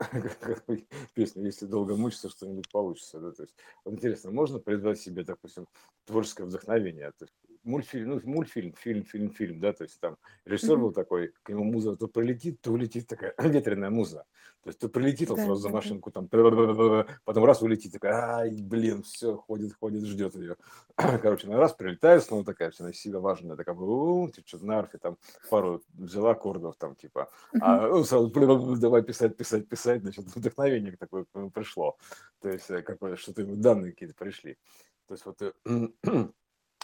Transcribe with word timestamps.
песня 1.14 1.44
«Если 1.44 1.66
долго 1.66 1.96
мучиться, 1.96 2.28
что-нибудь 2.28 2.70
получится». 2.70 3.20
Да? 3.20 3.32
То 3.32 3.42
есть, 3.42 3.54
вот 3.84 3.94
интересно, 3.94 4.30
можно 4.30 4.58
призвать 4.58 5.00
себе, 5.00 5.24
допустим, 5.24 5.66
творческое 6.04 6.44
вдохновение? 6.44 7.12
То 7.12 7.24
есть, 7.24 7.34
мультфильм, 7.64 8.10
ну, 8.10 8.20
мультфильм, 8.24 8.74
фильм, 8.74 9.04
фильм, 9.04 9.30
фильм, 9.30 9.60
да, 9.60 9.72
то 9.72 9.84
есть 9.84 9.98
там 10.00 10.16
режиссер 10.44 10.76
был 10.76 10.92
такой, 10.92 11.32
к 11.42 11.48
нему 11.48 11.64
муза 11.64 11.96
то 11.96 12.08
прилетит, 12.08 12.60
то 12.60 12.72
улетит 12.72 13.06
такая 13.06 13.34
ветреная 13.38 13.90
муза. 13.90 14.24
То 14.62 14.70
есть 14.70 14.78
то 14.78 14.88
прилетит 14.88 15.30
он 15.30 15.36
сразу 15.36 15.56
за 15.56 15.68
машинку, 15.68 16.10
там, 16.10 16.26
потом 16.28 17.44
раз 17.44 17.60
улетит, 17.60 17.92
такая, 17.92 18.14
ай, 18.14 18.56
блин, 18.62 19.02
все, 19.02 19.36
ходит, 19.36 19.74
ходит, 19.74 20.04
ждет 20.04 20.34
ее. 20.36 20.56
Короче, 20.96 21.48
на 21.48 21.58
раз 21.58 21.74
прилетает, 21.74 22.22
снова 22.22 22.44
такая 22.44 22.70
вся 22.70 22.84
на 22.84 22.94
себя 22.94 23.20
важная, 23.20 23.56
такая, 23.56 23.74
у, 23.74 24.30
что-то 24.46 24.64
на 24.64 24.78
арфе 24.78 24.98
там 24.98 25.18
пару 25.50 25.82
взяла 25.92 26.30
аккордов 26.30 26.76
там, 26.76 26.94
типа, 26.96 27.28
а 27.60 27.88
ну, 27.88 28.04
сразу 28.04 28.30
давай 28.78 29.02
писать, 29.02 29.36
писать, 29.36 29.68
писать, 29.68 30.00
значит, 30.00 30.24
вдохновение 30.34 30.96
такое 30.96 31.26
пришло. 31.52 31.96
То 32.40 32.48
есть 32.50 32.70
э, 32.70 32.82
какое 32.82 33.16
что-то 33.16 33.44
данные 33.44 33.92
какие-то 33.92 34.14
пришли. 34.14 34.56
То 35.08 35.14
есть 35.14 35.26
вот 35.26 35.42
э, 35.42 35.52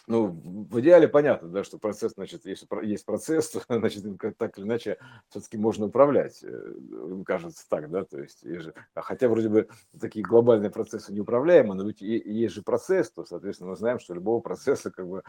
ну, 0.07 0.27
в 0.27 0.81
идеале 0.81 1.09
понятно, 1.09 1.49
да, 1.49 1.65
что 1.65 1.79
процесс, 1.79 2.13
значит, 2.15 2.45
если 2.47 2.67
есть 2.87 3.05
процесс, 3.05 3.51
то, 3.51 3.63
значит, 3.69 4.05
так 4.39 4.59
или 4.59 4.65
иначе 4.65 4.99
все-таки 5.29 5.57
можно 5.59 5.87
управлять, 5.87 6.43
э, 6.43 7.23
кажется 7.25 7.67
так, 7.69 7.91
да, 7.91 8.05
то 8.05 8.21
есть, 8.21 8.43
есть 8.43 8.63
же- 8.63 8.75
а 8.95 9.03
хотя 9.03 9.29
вроде 9.29 9.49
бы 9.49 9.69
такие 10.01 10.25
глобальные 10.25 10.71
процессы 10.71 11.13
неуправляемы, 11.13 11.75
но 11.75 11.85
ведь 11.85 12.01
есть 12.01 12.55
же 12.55 12.63
процесс, 12.63 13.11
то, 13.11 13.25
соответственно, 13.25 13.71
мы 13.71 13.77
знаем, 13.77 13.99
что 13.99 14.15
любого 14.15 14.41
процесса 14.41 14.91
как 14.91 15.07
бы 15.09 15.23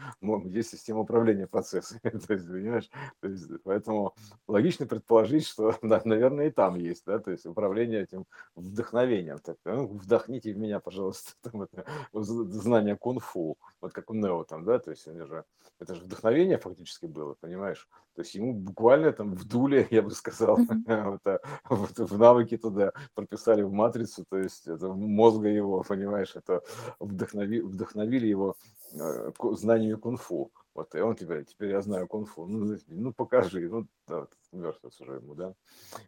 есть 0.45 0.69
система 0.69 1.01
управления 1.01 1.47
процессом, 1.47 1.99
то 2.27 2.33
есть, 2.33 2.47
понимаешь, 2.47 2.89
то 3.19 3.27
есть, 3.27 3.47
поэтому 3.63 4.13
логично 4.47 4.85
предположить, 4.85 5.45
что, 5.47 5.75
да, 5.81 6.01
наверное, 6.05 6.47
и 6.47 6.51
там 6.51 6.75
есть, 6.75 7.03
да, 7.05 7.19
то 7.19 7.31
есть 7.31 7.45
управление 7.45 8.03
этим 8.03 8.25
вдохновением, 8.55 9.39
так, 9.39 9.57
ну, 9.65 9.87
вдохните 9.87 10.53
в 10.53 10.57
меня, 10.57 10.79
пожалуйста, 10.79 11.33
там, 11.41 11.63
это, 11.63 11.85
знание 12.13 12.95
кунг-фу, 12.95 13.57
вот 13.81 13.93
как 13.93 14.09
у 14.09 14.13
Нео 14.13 14.43
там, 14.43 14.60
да, 14.61 14.79
то 14.79 14.91
есть 14.91 15.07
они 15.07 15.21
же, 15.21 15.43
это 15.79 15.95
же 15.95 16.01
вдохновение 16.01 16.57
фактически 16.57 17.05
было, 17.05 17.35
понимаешь? 17.39 17.87
То 18.15 18.21
есть 18.21 18.35
ему 18.35 18.53
буквально 18.53 19.11
там 19.11 19.33
вдули, 19.33 19.87
я 19.91 20.01
бы 20.01 20.11
сказал, 20.11 20.57
вот, 20.85 21.21
вот 21.69 21.99
в 21.99 22.17
навыки 22.17 22.57
туда 22.57 22.91
прописали 23.13 23.61
в 23.61 23.71
матрицу, 23.71 24.25
то 24.29 24.37
есть 24.37 24.67
это 24.67 24.87
мозга 24.89 25.47
его, 25.47 25.83
понимаешь, 25.83 26.35
это 26.35 26.61
вдохнови, 26.99 27.61
вдохновили 27.61 28.27
его 28.27 28.55
э, 28.93 29.31
знаниями 29.53 29.95
кунг-фу. 29.95 30.51
Вот, 30.73 30.95
и 30.95 30.99
он 30.99 31.15
теперь, 31.15 31.43
теперь 31.45 31.71
я 31.71 31.81
знаю 31.81 32.07
кунг-фу. 32.07 32.45
Ну, 32.45 32.77
ну 32.87 33.13
покажи, 33.13 33.67
ну, 33.69 33.87
да, 34.07 34.27
мертвец 34.53 34.99
уже 35.01 35.15
ему, 35.15 35.35
да. 35.35 35.53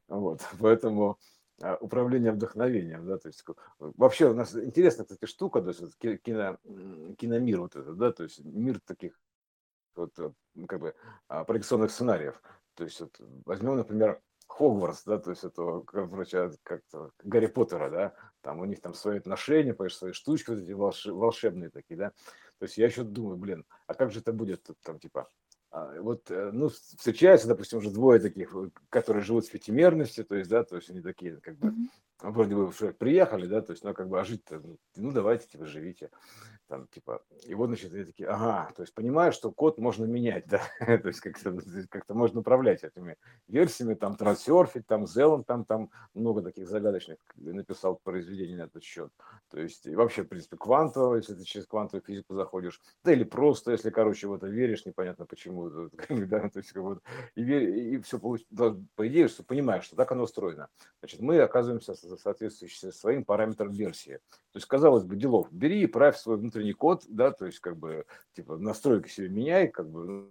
Вот, 0.07 0.41
поэтому 0.59 1.17
управление 1.79 2.31
вдохновением, 2.31 3.05
да, 3.07 3.17
то 3.17 3.27
есть 3.27 3.41
ку- 3.43 3.57
вообще 3.79 4.29
у 4.29 4.33
нас 4.33 4.55
интересная, 4.55 5.05
кстати, 5.05 5.25
штука, 5.25 5.61
то 5.61 5.69
есть 5.69 5.97
кино, 6.21 6.57
киномир 7.17 7.61
вот 7.61 7.75
этот, 7.75 7.97
да, 7.97 8.11
то 8.11 8.23
есть 8.23 8.43
мир 8.43 8.79
таких 8.79 9.19
вот 9.95 10.17
э, 10.19 10.31
как 10.67 10.79
бы 10.79 10.95
а, 11.27 11.43
проекционных 11.43 11.91
сценариев. 11.91 12.41
То 12.75 12.83
есть 12.83 12.99
вот 12.99 13.15
возьмем, 13.45 13.77
например, 13.77 14.21
Хогвартс, 14.47 15.03
да, 15.05 15.17
то 15.17 15.31
есть 15.31 15.43
это, 15.43 15.81
короче, 15.81 16.51
как-то 16.63 17.11
Гарри 17.23 17.47
Поттера, 17.47 17.89
да, 17.89 18.13
там 18.41 18.59
у 18.59 18.65
них 18.65 18.81
там 18.81 18.93
свои 18.93 19.17
отношения, 19.17 19.73
понимаешь, 19.73 19.97
свои 19.97 20.11
штучки 20.11 20.49
вот 20.49 20.59
эти 20.59 20.71
волш- 20.71 21.11
волшебные 21.11 21.69
такие, 21.69 21.97
да. 21.97 22.09
То 22.59 22.65
есть 22.65 22.77
я 22.77 22.85
еще 22.85 23.03
думаю, 23.03 23.37
блин, 23.37 23.65
а 23.87 23.93
как 23.93 24.11
же 24.11 24.19
это 24.19 24.31
будет 24.31 24.63
тут 24.63 24.79
там 24.81 24.99
типа 24.99 25.21
а, 25.21 25.27
вот, 25.99 26.29
э, 26.29 26.51
ну, 26.53 26.69
с- 26.69 26.95
встречаются, 26.97 27.47
допустим, 27.47 27.79
уже 27.79 27.89
двое 27.89 28.19
таких, 28.19 28.53
вот, 28.53 28.69
которые 28.89 29.23
живут 29.23 29.47
в 29.47 29.51
пятимерности, 29.51 30.23
то 30.23 30.35
есть, 30.35 30.49
да, 30.49 30.63
то 30.63 30.75
есть 30.75 30.89
они 30.91 31.01
такие, 31.01 31.37
как 31.37 31.57
бы. 31.57 31.73
Вроде 32.21 32.55
бы 32.55 32.67
уже 32.67 32.93
приехали, 32.93 33.47
да, 33.47 33.61
то 33.61 33.71
есть, 33.71 33.83
ну, 33.83 33.93
как 33.93 34.09
бы, 34.09 34.19
а 34.19 34.23
жить-то, 34.23 34.59
ну, 34.59 34.77
ну, 34.95 35.11
давайте, 35.11 35.47
типа, 35.47 35.65
живите 35.65 36.09
там, 36.73 36.87
типа, 36.87 37.21
и 37.45 37.53
вот, 37.53 37.67
значит, 37.67 37.93
я 37.93 38.05
такие, 38.05 38.27
ага, 38.27 38.71
то 38.75 38.81
есть 38.81 38.95
понимаю, 38.95 39.31
что 39.31 39.51
код 39.51 39.77
можно 39.77 40.05
менять, 40.05 40.47
да, 40.47 40.61
то 40.79 41.07
есть 41.07 41.19
как-то 41.19 41.51
ну, 41.51 41.61
как 41.89 42.09
можно 42.09 42.39
управлять 42.39 42.83
этими 42.83 43.17
версиями, 43.47 43.93
там, 43.93 44.15
трансерфить, 44.15 44.87
там, 44.87 45.05
Зелом, 45.05 45.43
там, 45.43 45.65
там 45.65 45.91
много 46.13 46.41
таких 46.41 46.67
загадочных 46.67 47.19
написал 47.35 47.99
произведений 48.03 48.55
на 48.55 48.63
этот 48.63 48.83
счет. 48.83 49.11
То 49.49 49.59
есть 49.59 49.85
и 49.85 49.95
вообще, 49.95 50.23
в 50.23 50.29
принципе, 50.29 50.57
квантово, 50.57 51.17
если 51.17 51.35
ты 51.35 51.43
через 51.43 51.67
квантовую 51.67 52.03
физику 52.03 52.33
заходишь, 52.33 52.81
да 53.03 53.13
или 53.13 53.23
просто, 53.23 53.71
если, 53.71 53.89
короче, 53.89 54.27
в 54.27 54.33
это 54.33 54.47
веришь, 54.47 54.85
непонятно 54.85 55.25
почему, 55.25 55.69
да, 56.09 56.49
то 56.49 56.57
есть 56.57 56.71
как 56.71 56.83
бы, 56.83 56.99
и, 57.35 57.43
и 57.43 58.01
все, 58.01 58.19
по 58.19 59.07
идее, 59.07 59.27
что 59.27 59.43
понимаешь, 59.43 59.83
что 59.83 59.95
так 59.95 60.11
оно 60.11 60.23
устроено. 60.23 60.69
Значит, 61.01 61.19
мы 61.19 61.39
оказываемся 61.39 61.93
соответствующим 62.17 62.91
своим 62.91 63.25
параметрам 63.25 63.71
версии. 63.71 64.19
То 64.51 64.57
есть, 64.57 64.67
казалось 64.67 65.03
бы, 65.03 65.15
делов, 65.15 65.51
бери 65.51 65.81
и 65.81 65.87
правь 65.87 66.17
свой 66.17 66.37
внутренний 66.37 66.73
код, 66.73 67.03
да, 67.07 67.31
то 67.31 67.45
есть, 67.45 67.59
как 67.59 67.77
бы, 67.77 68.05
типа, 68.35 68.57
настройки 68.57 69.09
себе 69.09 69.29
меняй, 69.29 69.67
как 69.67 69.89
бы, 69.89 70.29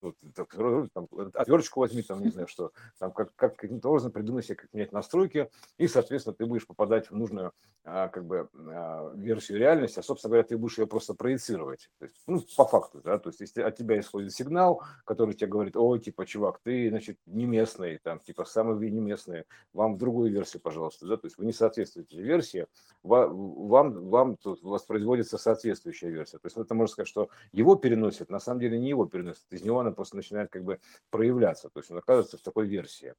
вот, 0.00 0.16
так, 0.34 0.54
там, 0.92 1.08
отверточку 1.34 1.80
возьми, 1.80 2.02
там, 2.02 2.22
не 2.22 2.30
знаю, 2.30 2.48
что, 2.48 2.72
там, 2.98 3.12
как, 3.12 3.34
как 3.36 3.56
каким-то 3.56 3.88
образом 3.88 4.12
придумай 4.12 4.42
себе, 4.42 4.56
как 4.56 4.72
менять 4.72 4.92
настройки, 4.92 5.50
и, 5.78 5.88
соответственно, 5.88 6.34
ты 6.34 6.46
будешь 6.46 6.66
попадать 6.66 7.10
в 7.10 7.14
нужную, 7.14 7.52
а, 7.84 8.08
как 8.08 8.24
бы, 8.26 8.48
а, 8.54 9.12
версию 9.14 9.58
реальности, 9.58 9.98
а, 9.98 10.02
собственно 10.02 10.30
говоря, 10.30 10.46
ты 10.46 10.56
будешь 10.58 10.78
ее 10.78 10.86
просто 10.86 11.14
проецировать, 11.14 11.90
то 11.98 12.04
есть, 12.04 12.16
ну, 12.26 12.42
по 12.56 12.64
факту, 12.66 13.00
да, 13.02 13.18
то 13.18 13.30
есть, 13.30 13.40
если 13.40 13.62
от 13.62 13.76
тебя 13.76 13.98
исходит 14.00 14.32
сигнал, 14.32 14.82
который 15.04 15.34
тебе 15.34 15.48
говорит, 15.48 15.76
о, 15.76 15.96
типа, 15.98 16.26
чувак, 16.26 16.60
ты, 16.62 16.88
значит, 16.90 17.18
не 17.26 17.46
местный, 17.46 17.98
там, 17.98 18.20
типа, 18.20 18.44
самый 18.44 18.76
вы 18.76 18.90
не 18.90 19.00
местные, 19.00 19.44
вам 19.72 19.94
в 19.94 19.98
другую 19.98 20.32
версию, 20.32 20.62
пожалуйста, 20.62 21.06
да, 21.06 21.16
то 21.16 21.26
есть, 21.26 21.38
вы 21.38 21.46
не 21.46 21.52
соответствуете 21.52 22.20
версии, 22.20 22.66
вам, 23.02 24.08
вам 24.08 24.36
тут 24.36 24.62
воспроизводится 24.62 25.38
соответствующая 25.38 26.10
версия. 26.10 26.38
То 26.38 26.46
есть 26.46 26.56
это 26.56 26.74
можно 26.74 26.92
сказать, 26.92 27.08
что 27.08 27.28
его 27.52 27.76
переносит, 27.76 28.30
на 28.30 28.40
самом 28.40 28.60
деле 28.60 28.78
не 28.78 28.88
его 28.88 29.06
переносит, 29.06 29.44
из 29.50 29.62
него 29.62 29.80
она 29.86 29.94
просто 29.94 30.16
начинает 30.16 30.50
как 30.50 30.64
бы 30.64 30.80
проявляться, 31.10 31.68
то 31.70 31.80
есть 31.80 31.90
он 31.90 31.98
оказывается 31.98 32.38
в 32.38 32.42
такой 32.42 32.66
версии 32.66 33.14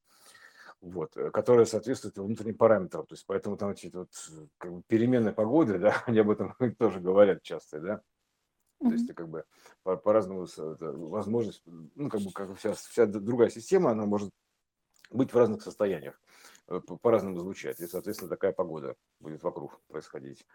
вот, 0.82 1.16
э, 1.18 1.32
которая 1.32 1.66
соответствует 1.66 2.18
внутренним 2.18 2.56
параметрам. 2.56 3.06
То 3.06 3.14
есть 3.14 3.26
поэтому 3.26 3.58
там 3.58 3.72
эти 3.72 3.90
вот 3.94 4.10
как 4.58 4.72
бы 4.72 4.84
переменные 4.88 5.34
погоды, 5.34 5.80
да, 5.80 6.04
они 6.06 6.20
об 6.20 6.30
этом 6.30 6.56
тоже 6.78 7.00
говорят 7.00 7.42
часто, 7.44 7.80
да. 7.80 8.02
То 8.80 8.92
есть 8.92 9.12
как 9.16 9.28
бы 9.28 9.44
по- 9.82 9.98
по-разному 9.98 10.46
возможность, 11.10 11.64
ну 11.66 12.10
как 12.10 12.22
бы 12.22 12.32
как 12.32 12.56
вся, 12.58 12.74
вся 12.74 13.08
другая 13.08 13.50
система, 13.50 13.90
она 13.92 14.06
может 14.06 14.30
быть 15.10 15.34
в 15.34 15.38
разных 15.38 15.64
состояниях, 15.64 16.22
э, 16.68 16.80
по- 16.80 16.98
по-разному 16.98 17.40
звучать. 17.40 17.80
И, 17.80 17.88
соответственно, 17.88 18.30
такая 18.30 18.52
погода 18.52 18.96
будет 19.20 19.42
вокруг 19.42 19.82
происходить. 19.88 20.46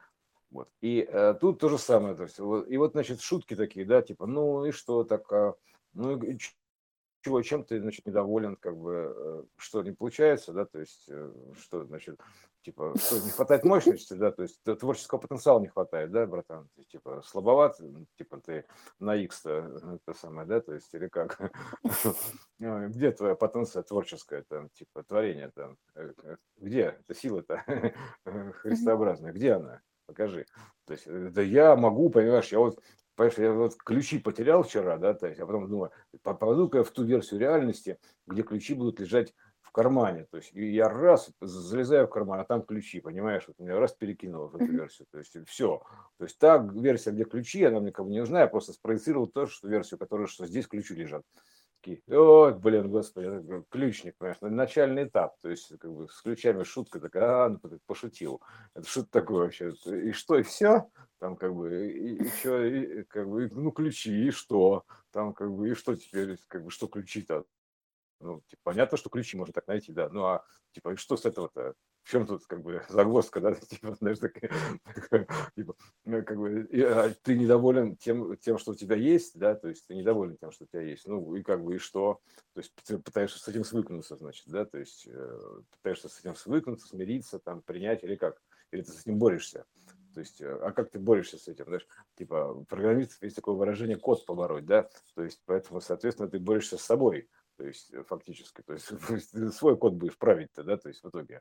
Вот. 0.52 0.68
И 0.80 1.00
э, 1.00 1.34
тут 1.40 1.58
то 1.58 1.68
же 1.68 1.78
самое. 1.78 2.14
То 2.14 2.24
есть, 2.24 2.38
вот, 2.38 2.68
и 2.68 2.76
вот, 2.76 2.92
значит, 2.92 3.20
шутки 3.20 3.56
такие, 3.56 3.86
да, 3.86 4.02
типа, 4.02 4.26
ну 4.26 4.66
и 4.66 4.70
что 4.70 5.02
так, 5.02 5.32
а, 5.32 5.54
ну 5.94 6.22
и 6.22 6.38
чего, 7.22 7.42
чем 7.42 7.64
ты, 7.64 7.80
значит, 7.80 8.06
недоволен, 8.06 8.56
как 8.56 8.76
бы, 8.76 9.14
э, 9.16 9.44
что 9.56 9.82
не 9.82 9.92
получается, 9.92 10.52
да, 10.52 10.64
то 10.64 10.80
есть, 10.80 11.08
э, 11.08 11.32
что, 11.56 11.84
значит, 11.84 12.20
типа, 12.62 12.94
что 12.98 13.20
не 13.20 13.30
хватает 13.30 13.64
мощности, 13.64 14.14
да, 14.14 14.30
то 14.32 14.42
есть 14.42 14.60
творческого 14.62 15.18
потенциала 15.18 15.60
не 15.60 15.68
хватает, 15.68 16.10
да, 16.10 16.26
братан, 16.26 16.68
ты, 16.74 16.84
типа, 16.84 17.22
слабоват, 17.24 17.80
типа, 18.16 18.40
ты 18.40 18.66
на 18.98 19.14
X, 19.14 19.46
это 19.46 20.14
самое, 20.14 20.46
да, 20.46 20.60
то 20.60 20.74
есть, 20.74 20.92
или 20.94 21.08
как, 21.08 21.38
где 22.58 23.12
твоя 23.12 23.34
потенция 23.34 23.82
творческая, 23.82 24.42
там, 24.48 24.68
типа, 24.70 25.04
творение, 25.04 25.50
там, 25.50 25.76
э, 25.94 26.12
э, 26.22 26.36
где 26.56 26.96
эта 27.00 27.14
сила-то 27.14 27.62
христообразная, 28.62 29.32
где 29.32 29.52
она? 29.52 29.80
Покажи. 30.06 30.46
То 30.86 30.92
есть, 30.94 31.06
э, 31.06 31.30
да 31.30 31.42
я 31.42 31.76
могу, 31.76 32.10
понимаешь, 32.10 32.50
я 32.52 32.58
вот, 32.58 32.82
понимаешь, 33.14 33.38
я 33.38 33.52
вот 33.52 33.76
ключи 33.76 34.18
потерял 34.18 34.62
вчера, 34.62 34.96
да, 34.98 35.14
то 35.14 35.26
есть, 35.26 35.40
а 35.40 35.46
потом 35.46 35.68
думаю, 35.68 35.90
попаду-ка 36.22 36.78
я 36.78 36.84
в 36.84 36.90
ту 36.90 37.04
версию 37.04 37.40
реальности, 37.40 37.98
где 38.26 38.42
ключи 38.42 38.74
будут 38.74 39.00
лежать 39.00 39.34
в 39.60 39.70
кармане. 39.72 40.26
То 40.30 40.36
есть 40.36 40.52
и 40.52 40.70
я 40.70 40.88
раз 40.88 41.30
залезаю 41.40 42.06
в 42.06 42.10
карман, 42.10 42.40
а 42.40 42.44
там 42.44 42.62
ключи, 42.62 43.00
понимаешь, 43.00 43.44
вот 43.46 43.58
меня 43.58 43.78
раз 43.78 43.92
перекинуло 43.92 44.48
в 44.48 44.56
эту 44.56 44.70
версию. 44.70 45.06
То 45.10 45.18
есть 45.18 45.34
все. 45.46 45.82
То 46.18 46.24
есть 46.24 46.38
та 46.38 46.58
версия, 46.58 47.10
где 47.10 47.24
ключи, 47.24 47.64
она 47.64 47.80
мне 47.80 47.90
бы 48.04 48.10
не 48.10 48.20
нужна, 48.20 48.40
я 48.40 48.46
просто 48.48 48.72
спроецировал 48.72 49.26
ту 49.26 49.46
что 49.46 49.68
версию, 49.68 49.98
которая, 49.98 50.26
что 50.26 50.46
здесь 50.46 50.66
ключи 50.66 50.94
лежат. 50.94 51.24
Такие, 51.82 52.00
ой, 52.16 52.54
блин, 52.54 52.90
господи, 52.90 53.44
как 53.44 53.68
ключник, 53.68 54.16
понимаешь, 54.16 54.40
на- 54.40 54.50
начальный 54.50 55.04
этап, 55.04 55.36
то 55.40 55.50
есть 55.50 55.76
как 55.80 55.92
бы 55.92 56.08
с 56.08 56.22
ключами 56.22 56.62
шутка 56.62 57.00
такая, 57.00 57.46
а, 57.46 57.48
ну, 57.48 57.58
пошутил. 57.86 58.40
Это 58.74 58.86
что 58.86 59.04
такое 59.04 59.44
вообще? 59.46 59.72
И 59.86 60.12
что, 60.12 60.38
и 60.38 60.44
все? 60.44 60.88
Там 61.18 61.34
как 61.34 61.52
бы, 61.52 61.90
и, 61.90 62.22
и 62.22 62.28
что, 62.28 62.64
и, 62.64 63.02
как 63.02 63.28
бы, 63.28 63.48
ну, 63.50 63.72
ключи, 63.72 64.28
и 64.28 64.30
что? 64.30 64.84
Там 65.10 65.34
как 65.34 65.50
бы, 65.50 65.70
и 65.70 65.74
что 65.74 65.96
теперь, 65.96 66.38
как 66.46 66.62
бы, 66.62 66.70
что 66.70 66.86
ключи-то? 66.86 67.46
Ну, 68.20 68.42
типа, 68.46 68.60
понятно, 68.62 68.96
что 68.96 69.10
ключи 69.10 69.36
можно 69.36 69.52
так 69.52 69.66
найти, 69.66 69.92
да. 69.92 70.08
Ну, 70.08 70.24
а 70.24 70.44
типа, 70.70 70.92
и 70.92 70.96
что 70.96 71.16
с 71.16 71.24
этого-то? 71.24 71.74
В 72.02 72.10
чем 72.10 72.26
тут 72.26 72.46
как 72.46 72.62
бы 72.62 72.82
загвоздка, 72.88 73.40
да, 73.40 73.54
типа, 73.70 73.94
знаешь, 73.94 74.18
такая, 74.18 74.50
типа, 75.54 75.76
ну, 76.04 76.22
как 76.24 76.38
бы, 76.38 76.68
а, 76.72 77.12
ты 77.22 77.38
недоволен 77.38 77.96
тем, 77.96 78.36
тем, 78.36 78.58
что 78.58 78.72
у 78.72 78.74
тебя 78.74 78.96
есть, 78.96 79.38
да, 79.38 79.54
то 79.54 79.68
есть 79.68 79.86
ты 79.86 79.94
недоволен 79.94 80.36
тем, 80.36 80.50
что 80.50 80.64
у 80.64 80.66
тебя 80.66 80.82
есть, 80.82 81.06
ну, 81.06 81.34
и 81.34 81.42
как 81.42 81.62
бы, 81.62 81.76
и 81.76 81.78
что, 81.78 82.20
то 82.54 82.60
есть 82.60 82.72
ты 82.84 82.98
пытаешься 82.98 83.38
с 83.38 83.48
этим 83.48 83.64
свыкнуться, 83.64 84.16
значит, 84.16 84.44
да, 84.48 84.64
то 84.64 84.78
есть 84.78 85.06
э, 85.06 85.60
пытаешься 85.70 86.08
с 86.08 86.18
этим 86.20 86.34
свыкнуться, 86.34 86.88
смириться, 86.88 87.38
там, 87.38 87.62
принять, 87.62 88.02
или 88.04 88.16
как, 88.16 88.42
или 88.72 88.82
ты 88.82 88.92
с 88.92 89.02
этим 89.02 89.18
борешься, 89.18 89.64
то 90.12 90.20
есть, 90.20 90.40
э, 90.40 90.58
а 90.60 90.72
как 90.72 90.90
ты 90.90 90.98
борешься 90.98 91.38
с 91.38 91.48
этим, 91.48 91.66
знаешь, 91.66 91.86
типа, 92.16 92.64
программистов 92.68 93.22
есть 93.22 93.36
такое 93.36 93.54
выражение 93.54 93.96
код 93.96 94.26
побороть, 94.26 94.66
да, 94.66 94.88
то 95.14 95.22
есть, 95.22 95.40
поэтому, 95.46 95.80
соответственно, 95.80 96.28
ты 96.28 96.38
борешься 96.38 96.78
с 96.78 96.82
собой, 96.82 97.28
то 97.56 97.64
есть, 97.64 97.92
э, 97.92 98.02
фактически, 98.02 98.62
то 98.62 98.72
есть, 98.72 98.88
свой 99.54 99.76
код 99.76 99.94
будешь 99.94 100.18
править-то, 100.18 100.64
да, 100.64 100.76
то 100.76 100.88
есть, 100.88 101.02
в 101.02 101.08
итоге. 101.08 101.40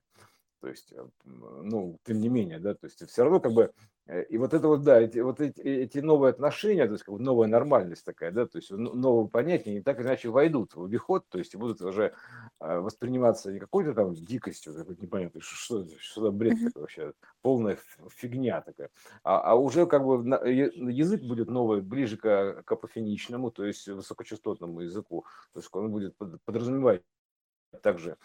То 0.61 0.67
есть, 0.67 0.93
э, 0.93 1.03
ну, 1.25 1.97
тем 2.05 2.19
не 2.19 2.29
менее, 2.29 2.59
да, 2.59 2.75
то 2.75 2.85
есть 2.85 3.03
все 3.09 3.23
равно 3.23 3.39
как 3.39 3.51
бы, 3.51 3.71
э, 4.05 4.23
и 4.25 4.37
вот 4.37 4.53
это 4.53 4.67
вот, 4.67 4.83
да, 4.83 5.01
эти, 5.01 5.17
вот 5.17 5.41
эти, 5.41 5.59
эти 5.59 5.97
новые 5.97 6.29
отношения, 6.29 6.85
то 6.85 6.93
есть 6.93 7.03
как 7.03 7.15
бы 7.15 7.19
новая 7.19 7.47
нормальность 7.47 8.05
такая, 8.05 8.31
да, 8.31 8.45
то 8.45 8.59
есть 8.59 8.69
новые 8.69 9.27
понятия, 9.27 9.71
они 9.71 9.81
так 9.81 9.99
или 9.99 10.05
иначе 10.05 10.29
войдут 10.29 10.75
в 10.75 10.83
обиход, 10.83 11.27
то 11.29 11.39
есть 11.39 11.55
будут 11.55 11.81
уже 11.81 12.13
э, 12.59 12.77
восприниматься 12.77 13.51
не 13.51 13.57
какой-то 13.57 13.95
там 13.95 14.13
дикостью, 14.13 14.75
какой 14.75 14.95
непонятно, 14.97 15.41
что, 15.41 15.87
что 15.97 16.21
за 16.21 16.31
бред 16.31 16.63
такой 16.63 16.81
вообще, 16.81 17.13
полная 17.41 17.79
фигня 18.09 18.61
такая, 18.61 18.91
а, 19.23 19.39
а 19.39 19.55
уже 19.55 19.87
как 19.87 20.05
бы 20.05 20.23
язык 20.91 21.23
будет 21.23 21.49
новый, 21.49 21.81
ближе 21.81 22.17
к, 22.17 22.61
к 22.63 22.71
апофеничному, 22.71 23.49
то 23.49 23.65
есть 23.65 23.87
высокочастотному 23.87 24.81
языку, 24.81 25.25
то 25.53 25.59
есть 25.59 25.69
он 25.71 25.91
будет 25.91 26.15
подразумевать 26.45 27.01
также 27.81 28.17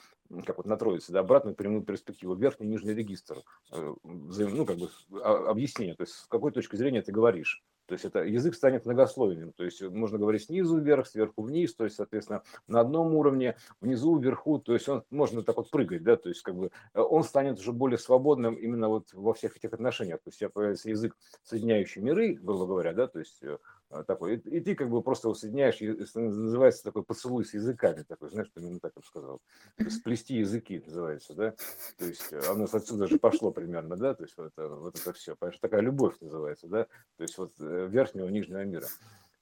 как 0.44 0.56
вот 0.56 0.66
на 0.66 0.76
троице, 0.76 1.12
да, 1.12 1.20
обратную 1.20 1.54
прямую 1.54 1.82
перспективу, 1.82 2.34
верхний 2.34 2.66
и 2.66 2.70
нижний 2.70 2.94
регистр, 2.94 3.42
э, 3.72 3.94
ну, 4.02 4.66
как 4.66 4.76
бы 4.76 4.90
а, 5.22 5.50
объяснение, 5.50 5.94
то 5.94 6.02
есть 6.02 6.14
с 6.14 6.26
какой 6.26 6.52
точки 6.52 6.76
зрения 6.76 7.02
ты 7.02 7.12
говоришь. 7.12 7.62
То 7.86 7.92
есть 7.92 8.04
это 8.04 8.24
язык 8.24 8.56
станет 8.56 8.84
многослойным, 8.84 9.52
то 9.52 9.64
есть 9.64 9.80
можно 9.80 10.18
говорить 10.18 10.44
снизу 10.44 10.78
вверх, 10.78 11.06
сверху 11.06 11.42
вниз, 11.42 11.72
то 11.74 11.84
есть, 11.84 11.94
соответственно, 11.94 12.42
на 12.66 12.80
одном 12.80 13.14
уровне, 13.14 13.56
внизу, 13.80 14.18
вверху, 14.18 14.58
то 14.58 14.74
есть 14.74 14.88
он 14.88 15.04
можно 15.10 15.42
так 15.42 15.56
вот 15.56 15.70
прыгать, 15.70 16.02
да, 16.02 16.16
то 16.16 16.28
есть 16.28 16.42
как 16.42 16.56
бы 16.56 16.72
э, 16.94 17.00
он 17.00 17.22
станет 17.22 17.60
уже 17.60 17.72
более 17.72 17.98
свободным 17.98 18.56
именно 18.56 18.88
вот 18.88 19.12
во 19.12 19.34
всех 19.34 19.56
этих 19.56 19.72
отношениях, 19.72 20.20
то 20.20 20.30
есть 20.30 20.52
появится 20.52 20.90
язык, 20.90 21.16
соединяющий 21.44 22.02
миры, 22.02 22.34
грубо 22.34 22.66
говоря, 22.66 22.92
да, 22.92 23.06
то 23.06 23.20
есть 23.20 23.40
э, 23.44 23.58
такой, 24.06 24.36
и, 24.36 24.56
и 24.56 24.60
ты 24.60 24.74
как 24.74 24.90
бы 24.90 25.02
просто 25.02 25.32
соединяешь, 25.34 25.80
называется 26.14 26.82
такой 26.82 27.04
поцелуй 27.04 27.44
с 27.44 27.54
языками, 27.54 28.02
такой, 28.02 28.30
знаешь, 28.30 28.50
именно 28.56 28.80
так 28.80 28.92
я 28.96 29.02
сказал, 29.02 29.40
сплести 29.88 30.36
языки 30.36 30.82
называется, 30.86 31.34
да, 31.34 31.54
то 31.98 32.04
есть 32.04 32.32
э, 32.32 32.40
оно 32.48 32.66
отсюда 32.70 33.06
же 33.06 33.18
пошло 33.18 33.50
примерно, 33.50 33.96
да, 33.96 34.14
то 34.14 34.24
есть 34.24 34.36
вот 34.36 34.52
это, 34.52 34.68
вот 34.68 34.98
это 34.98 35.12
все, 35.12 35.36
понимаешь, 35.36 35.58
такая 35.60 35.80
любовь 35.80 36.14
называется, 36.20 36.66
да, 36.68 36.84
то 37.16 37.22
есть 37.22 37.38
вот 37.38 37.52
верхнего, 37.58 38.28
нижнего 38.28 38.64
мира. 38.64 38.86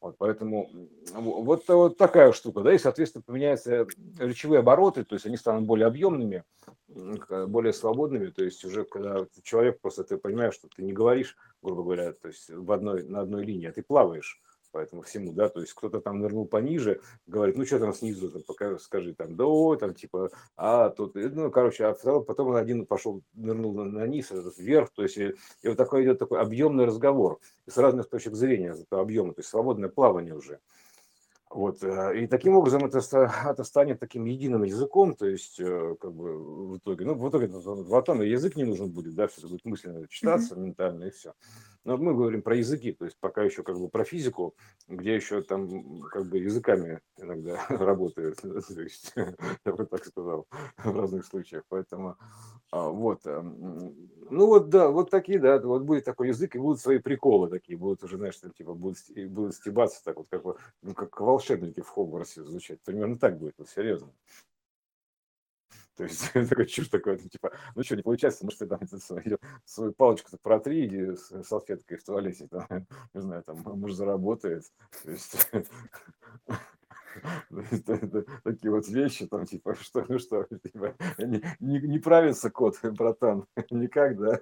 Вот, 0.00 0.17
поэтому 0.19 0.70
вот, 1.14 1.67
вот 1.67 1.97
такая 1.97 2.32
штука, 2.32 2.61
да, 2.61 2.75
и, 2.75 2.79
соответственно, 2.79 3.23
поменяются 3.23 3.87
речевые 4.19 4.58
обороты, 4.58 5.02
то 5.02 5.14
есть 5.14 5.25
они 5.25 5.38
станут 5.38 5.64
более 5.64 5.87
объемными, 5.87 6.44
более 7.47 7.73
свободными, 7.73 8.31
то 8.31 8.45
есть 8.45 8.65
уже 8.65 8.85
когда 8.85 9.27
человек 9.43 9.81
просто, 9.81 10.05
ты 10.05 10.17
понимаешь, 10.17 10.55
что 10.55 10.69
ты 10.75 10.83
не 10.83 10.93
говоришь, 10.93 11.37
грубо 11.63 11.83
говоря, 11.83 12.13
то 12.13 12.29
есть 12.29 12.51
в 12.51 12.71
одной, 12.73 13.03
на 13.05 13.21
одной 13.21 13.45
линии, 13.45 13.69
а 13.69 13.73
ты 13.73 13.83
плаваешь, 13.83 14.41
по 14.75 14.79
этому 14.79 15.03
всему, 15.03 15.33
да, 15.33 15.49
то 15.49 15.61
есть 15.61 15.73
кто-то 15.73 16.01
там 16.01 16.19
нырнул 16.19 16.47
пониже, 16.47 17.01
говорит, 17.29 17.57
ну 17.57 17.65
что 17.65 17.79
там 17.79 17.95
снизу, 17.95 18.29
там, 18.29 18.43
пока 18.43 18.77
скажи 18.79 19.15
там, 19.15 19.37
да, 19.37 19.45
о, 19.45 19.77
там 19.77 19.95
типа, 19.95 20.31
а 20.57 20.91
тут, 20.91 21.15
ну, 21.15 21.49
короче, 21.53 21.85
а 21.85 21.95
второй, 21.95 22.25
потом 22.25 22.53
один 22.57 22.85
пошел, 22.85 23.23
нырнул 23.35 23.73
на, 23.73 23.85
на 23.85 24.07
низ, 24.09 24.33
этот 24.33 24.59
вверх, 24.59 24.91
то 24.91 25.05
есть 25.05 25.17
и, 25.17 25.35
и 25.63 25.69
вот 25.69 25.77
такой 25.77 26.03
идет 26.03 26.19
такой 26.19 26.41
объемный 26.41 26.87
разговор 26.87 27.39
с 27.69 27.79
разных 27.79 28.09
точек 28.09 28.35
зрения 28.35 28.75
этого 28.75 29.01
объема, 29.01 29.33
то 29.33 29.41
есть 29.41 29.51
свободное 29.51 29.89
плавание 29.89 30.35
уже. 30.35 30.59
Вот, 31.55 31.85
э, 31.85 32.23
и 32.23 32.27
таким 32.27 32.56
образом 32.56 32.85
это, 32.85 32.99
это 33.47 33.62
станет 33.62 34.01
таким 34.01 34.25
единым 34.25 34.65
языком, 34.65 35.15
то 35.15 35.27
есть, 35.27 35.61
э, 35.61 35.95
как 36.01 36.12
бы, 36.12 36.37
в 36.73 36.79
итоге, 36.79 37.05
ну, 37.05 37.15
в 37.15 37.29
итоге, 37.29 37.49
потом 37.89 38.23
язык 38.23 38.56
не 38.56 38.65
нужен 38.65 38.91
будет, 38.91 39.15
да, 39.15 39.29
все 39.29 39.43
это 39.43 39.49
будет 39.51 39.65
мысленно 39.65 40.09
читаться, 40.09 40.56
mm-hmm. 40.56 40.61
ментально, 40.61 41.05
и 41.05 41.11
все. 41.11 41.33
Но 41.85 41.97
мы 41.99 42.15
говорим 42.15 42.43
про 42.43 42.56
языки, 42.56 42.93
то 42.93 43.05
есть 43.05 43.17
пока 43.21 43.43
еще 43.43 43.62
как 43.62 43.79
бы 43.79 43.89
про 43.89 44.05
физику, 44.05 44.55
где 44.89 45.15
еще 45.15 45.43
там 45.43 46.01
как 46.11 46.27
бы 46.27 46.39
языками 46.39 47.01
иногда 47.19 47.65
работают, 47.69 48.41
то 48.41 48.83
есть, 48.83 49.12
я 49.65 49.73
бы 49.73 49.87
так 49.87 50.05
сказал, 50.05 50.47
в 50.79 50.99
разных 50.99 51.27
случаях. 51.27 51.62
Поэтому 51.69 52.17
а, 52.73 52.89
вот, 52.89 53.27
эм, 53.27 53.95
ну 54.31 54.47
вот 54.47 54.71
да, 54.71 54.89
вот 54.89 55.11
такие, 55.11 55.39
да, 55.39 55.61
вот 55.61 55.83
будет 55.83 56.05
такой 56.05 56.29
язык, 56.29 56.57
и 56.57 56.59
будут 56.59 56.81
свои 56.81 56.99
приколы 56.99 57.49
такие, 57.49 57.79
будут 57.79 58.03
уже, 58.03 58.17
знаешь, 58.17 58.37
там, 58.39 58.50
типа, 58.50 58.75
будут, 58.75 58.99
будут 59.29 59.55
стебаться 59.55 60.03
так 60.03 60.17
вот, 60.17 60.27
как, 60.29 60.43
ну, 60.83 60.95
как 60.95 61.21
волшебники 61.44 61.81
в 61.81 61.88
Хогвартсе 61.88 62.43
звучать. 62.43 62.81
Примерно 62.82 63.19
так 63.19 63.38
будет, 63.38 63.55
вот 63.58 63.69
серьезно. 63.69 64.12
То 65.96 66.05
есть 66.05 66.32
такой 66.49 66.67
чушь 66.67 66.88
такой, 66.88 67.20
ну, 67.23 67.29
типа, 67.29 67.52
ну 67.75 67.82
что, 67.82 67.96
не 67.96 68.02
получается, 68.02 68.44
может, 68.44 68.58
ты 68.58 68.67
там 68.67 68.81
свою, 69.00 69.38
свою 69.64 69.93
палочку 69.93 70.37
протри, 70.43 70.87
иди 70.87 71.14
с 71.14 71.43
салфеткой 71.44 71.99
в 71.99 72.05
туалете, 72.05 72.49
там, 72.49 72.67
не 73.14 73.20
знаю, 73.20 73.43
там, 73.44 73.58
муж 73.58 73.93
заработает. 73.93 74.64
То 75.05 75.11
есть, 75.11 75.50
такие 78.44 78.70
вот 78.70 78.88
вещи, 78.88 79.26
там, 79.26 79.46
типа, 79.46 79.75
что, 79.81 80.05
ну 80.08 80.19
что, 80.19 80.44
типа, 80.44 80.94
не, 81.19 81.43
не, 81.61 81.81
не 81.81 81.99
правится 81.99 82.50
кот, 82.50 82.78
братан, 82.82 83.46
никак, 83.70 84.19
да, 84.19 84.40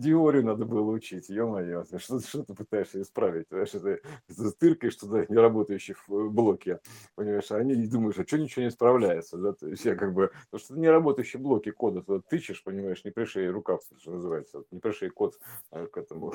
теорию 0.00 0.44
надо 0.44 0.64
было 0.64 0.90
учить, 0.90 1.28
ё-моё, 1.28 1.84
что, 1.98 2.20
что 2.20 2.42
ты 2.42 2.54
пытаешься 2.54 3.00
исправить, 3.02 3.48
понимаешь, 3.48 3.70
ты, 3.70 4.00
ты 4.28 4.50
тыркаешь 4.58 4.96
туда 4.96 5.24
неработающих 5.28 6.08
в 6.08 6.30
блоке, 6.30 6.80
понимаешь, 7.14 7.50
а 7.50 7.56
они 7.56 7.76
не 7.76 7.86
думают, 7.86 8.18
а 8.18 8.26
что 8.26 8.38
ничего 8.38 8.62
не 8.62 8.68
исправляется, 8.68 9.36
да, 9.38 9.52
то 9.52 9.68
есть 9.68 9.84
я 9.84 9.94
как 9.96 10.14
бы, 10.14 10.30
потому 10.50 10.64
что 10.64 10.78
неработающие 10.78 11.40
блоки 11.40 11.70
кода 11.70 12.02
туда 12.02 12.22
тычешь, 12.28 12.62
понимаешь, 12.64 13.04
не 13.04 13.10
пришей 13.10 13.50
рукав, 13.50 13.80
что 13.98 14.12
называется, 14.12 14.64
не 14.70 14.80
пришей 14.80 15.10
код 15.10 15.38
э, 15.72 15.86
к 15.86 15.96
этому, 15.96 16.34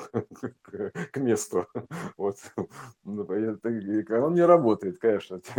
к 0.62 1.16
месту, 1.18 1.66
вот, 2.16 2.36
ну, 3.04 3.24
он 3.24 4.34
не 4.34 4.42
работает, 4.42 4.65
работает, 4.66 4.98
конечно. 4.98 5.40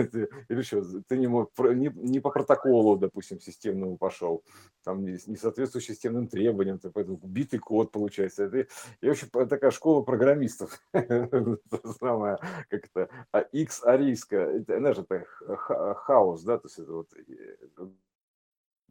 Или 0.49 0.61
что, 0.61 0.83
ты 1.07 1.17
не, 1.17 1.27
мог, 1.27 1.51
не, 1.59 1.91
не 1.95 2.19
по 2.19 2.29
протоколу, 2.29 2.97
допустим, 2.97 3.39
системному 3.39 3.97
пошел, 3.97 4.43
там 4.83 5.03
не, 5.03 5.17
не 5.27 5.37
соответствующий 5.37 5.93
системным 5.93 6.27
требованиям, 6.27 6.79
ты 6.79 6.89
поэтому 6.89 7.19
битый 7.23 7.59
код 7.59 7.91
получается. 7.91 8.43
Это, 8.43 8.67
и 9.01 9.07
вообще 9.07 9.27
такая 9.27 9.71
школа 9.71 10.03
программистов, 10.03 10.81
самая, 11.99 12.37
как 12.69 12.85
это, 12.85 13.09
а 13.31 13.39
X 13.39 13.83
арийская, 13.83 14.59
это, 14.59 14.77
знаешь, 14.77 14.97
это 14.97 15.25
хаос, 15.47 16.43
да, 16.43 16.57
то 16.57 16.67
есть 16.67 16.79
это 16.79 16.91
вот 16.91 17.09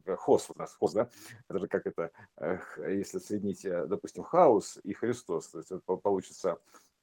э, 0.07 0.17
хос 0.17 0.51
у 0.55 0.59
нас, 0.59 0.75
хос, 0.75 0.93
да, 0.93 1.09
это 1.49 1.59
же 1.59 1.69
как 1.69 1.87
это, 1.87 2.11
если 2.89 3.19
соединить, 3.19 3.65
э, 3.65 3.87
допустим, 3.87 4.23
хаос 4.23 4.79
и 4.83 4.93
Христос, 4.95 5.49
то 5.49 5.59
есть 5.59 5.71
получится 6.03 6.59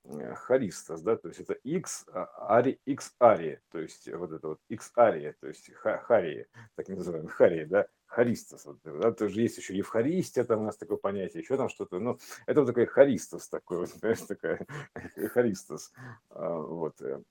Э, 0.05 0.35
харистас, 0.35 1.01
да, 1.01 1.15
то 1.15 1.29
есть 1.29 1.39
это 1.39 1.53
x, 1.63 2.05
а, 2.11 2.57
ари, 2.57 2.77
x 2.85 3.15
ария, 3.21 3.61
то 3.71 3.79
есть 3.79 4.11
вот 4.13 4.33
это 4.33 4.49
вот 4.49 4.59
x 4.67 4.91
ария, 4.97 5.33
то 5.39 5.47
есть 5.47 5.71
хария, 5.73 6.47
так 6.75 6.89
называемый 6.89 7.31
хария, 7.31 7.65
да, 7.65 7.87
харистас, 8.05 8.65
вот, 8.65 8.79
да, 8.83 9.13
тоже 9.13 9.39
есть 9.39 9.57
еще 9.57 9.77
евхаристия, 9.77 10.43
там 10.43 10.59
у 10.59 10.63
нас 10.65 10.75
такое 10.75 10.97
понятие, 10.97 11.41
еще 11.41 11.55
там 11.55 11.69
что-то, 11.69 11.99
ну, 11.99 12.19
это 12.45 12.59
вот 12.59 12.67
такой 12.67 12.85
харистас 12.85 13.47
такой, 13.47 13.77
вот, 13.77 13.89
знаешь, 13.93 14.19
такая 14.19 14.65
харистас, 15.33 15.93
а, 16.29 16.53
вот. 16.53 17.01
Э, 17.01 17.21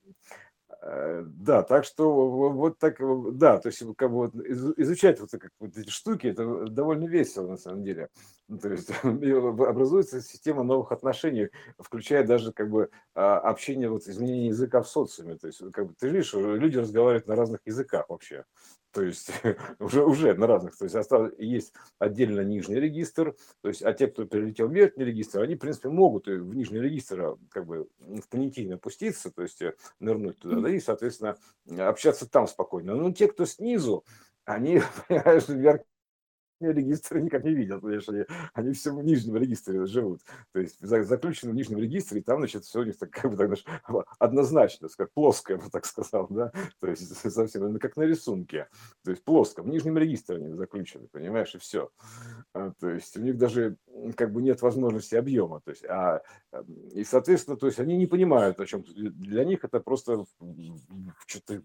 да, 0.85 1.63
так 1.63 1.85
что 1.85 2.29
вот 2.51 2.79
так, 2.79 2.97
да, 3.37 3.59
то 3.59 3.69
есть 3.69 3.83
как 3.97 4.11
бы 4.11 4.17
вот 4.17 4.35
изучать 4.35 5.21
вот, 5.21 5.31
как, 5.31 5.51
вот 5.61 5.77
эти 5.77 5.91
штуки, 5.91 6.27
это 6.27 6.67
довольно 6.67 7.05
весело 7.05 7.47
на 7.47 7.57
самом 7.57 7.85
деле. 7.85 8.09
Ну, 8.49 8.59
то 8.59 8.69
есть 8.71 8.91
образуется 9.05 10.21
система 10.21 10.65
новых 10.65 10.91
отношений, 10.91 11.51
включая 11.79 12.27
даже 12.27 12.53
как 12.53 12.69
бы 12.69 12.91
а, 13.15 13.39
общение, 13.39 13.89
вот 13.89 14.09
изменение 14.09 14.49
языка 14.49 14.83
в 14.83 14.89
социуме. 14.89 15.37
То 15.37 15.47
есть 15.47 15.63
как 15.73 15.87
бы 15.87 15.95
ты 15.95 16.09
видишь, 16.09 16.35
люди 16.35 16.79
разговаривают 16.79 17.29
на 17.29 17.37
разных 17.37 17.61
языках 17.65 18.07
вообще. 18.09 18.45
То 18.93 19.03
есть 19.03 19.31
уже, 19.79 20.05
уже 20.05 20.35
на 20.35 20.47
разных. 20.47 20.77
То 20.77 20.85
есть 20.85 20.95
осталось, 20.95 21.33
есть 21.39 21.73
отдельно 21.99 22.41
нижний 22.43 22.77
регистр, 22.77 23.35
то 23.63 23.69
есть, 23.69 23.83
а 23.83 23.93
те, 23.93 24.07
кто 24.07 24.25
перелетел 24.25 24.69
в 24.69 24.73
верхний 24.73 25.05
регистр, 25.05 25.41
они, 25.41 25.55
в 25.55 25.59
принципе, 25.59 25.89
могут 25.89 26.27
в 26.27 26.55
нижний 26.55 26.81
регистр 26.81 27.21
а, 27.21 27.39
как 27.51 27.67
бы 27.67 27.89
в 27.99 28.29
понятийно 28.29 28.77
опуститься, 28.77 29.31
то 29.31 29.43
есть 29.43 29.63
э, 29.63 29.75
нырнуть 29.99 30.39
туда, 30.39 30.61
да, 30.61 30.69
и, 30.69 30.81
соответственно, 30.81 31.37
общаться 31.79 32.29
там 32.29 32.47
спокойно. 32.47 32.95
Но 32.95 33.13
те, 33.13 33.29
кто 33.29 33.47
снизу, 33.47 34.05
они, 34.45 34.83
понимаешь, 35.09 35.49
вверх 35.49 35.83
регистра 36.73 37.19
никак 37.19 37.45
не 37.45 37.55
видят, 37.55 37.81
понимаешь, 37.81 38.09
они, 38.09 38.25
они 38.55 38.73
все 38.73 38.93
в 38.95 39.03
нижнем 39.03 39.37
регистре 39.37 39.87
живут. 39.87 40.21
То 40.53 40.61
есть 40.61 40.79
заключено 40.81 41.53
в 41.53 41.55
нижнем 41.55 41.79
регистре, 41.79 42.21
и 42.21 42.23
там, 42.23 42.39
значит, 42.39 42.65
все 42.65 42.81
у 42.81 42.85
них 42.85 42.99
так, 42.99 43.11
как 43.11 43.31
бы, 43.31 43.37
так, 43.37 43.47
знаешь, 43.47 43.65
однозначно, 44.19 44.89
как 44.97 45.13
плоско, 45.13 45.55
я 45.55 45.59
бы 45.59 45.71
так 45.71 45.87
сказал, 45.87 46.27
да, 46.31 46.53
то 46.81 46.89
есть 46.89 47.15
совсем 47.33 47.79
как 47.79 47.97
на 47.97 48.03
рисунке, 48.03 48.69
то 49.05 49.11
есть 49.11 49.25
плоско, 49.25 49.63
в 49.63 49.69
нижнем 49.69 49.99
регистре 49.99 50.37
они 50.37 50.53
заключены, 50.53 51.09
понимаешь, 51.09 51.55
и 51.55 51.59
все. 51.59 51.91
А, 52.55 52.73
то 52.79 52.91
есть 52.91 53.17
у 53.17 53.23
них 53.23 53.37
даже 53.39 53.77
как 54.17 54.33
бы 54.33 54.43
нет 54.43 54.63
возможности 54.63 55.15
объема, 55.15 55.61
то 55.65 55.71
есть, 55.71 55.85
а, 55.85 56.23
и, 56.93 57.05
соответственно, 57.05 57.57
то 57.57 57.67
есть 57.67 57.79
они 57.79 57.97
не 57.97 58.07
понимают, 58.07 58.61
о 58.61 58.67
чем 58.67 58.85
для 58.85 59.45
них 59.45 59.65
это 59.65 59.81
просто 59.81 60.25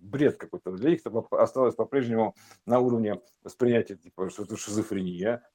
бред 0.01 0.37
какой-то, 0.37 0.71
для 0.71 0.91
них 0.91 1.01
это 1.03 1.23
осталось 1.31 1.75
по-прежнему 1.75 2.35
на 2.65 2.79
уровне 2.79 3.21
восприятия, 3.43 3.95
типа, 3.95 4.29
что 4.29 4.43
это 4.43 4.57
шизофрения, 4.57 4.86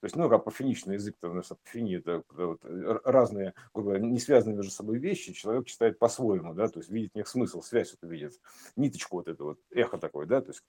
то 0.01 0.05
есть, 0.05 0.17
ну, 0.17 0.31
апофеничный 0.31 0.95
язык, 0.95 1.17
то, 1.21 1.31
у 1.31 1.39
апофения, 1.39 1.99
это 1.99 2.23
вот, 2.31 2.61
разные, 3.05 3.55
грубо 3.73 3.91
говоря, 3.91 4.05
не 4.05 4.19
связанные 4.19 4.57
между 4.57 4.73
собой 4.73 4.99
вещи, 4.99 5.33
человек 5.33 5.67
читает 5.67 5.99
по-своему, 5.99 6.55
да, 6.55 6.69
то 6.69 6.81
есть 6.81 6.91
видит 6.91 7.13
в 7.13 7.17
них 7.17 7.29
смысл, 7.29 7.63
связь 7.63 7.95
это 7.95 8.07
видит, 8.07 8.41
ниточку 8.77 9.17
вот 9.17 9.29
это 9.29 9.45
вот, 9.45 9.59
эхо 9.71 9.99
такое, 9.99 10.27
да, 10.27 10.41
то 10.41 10.51
есть, 10.51 10.63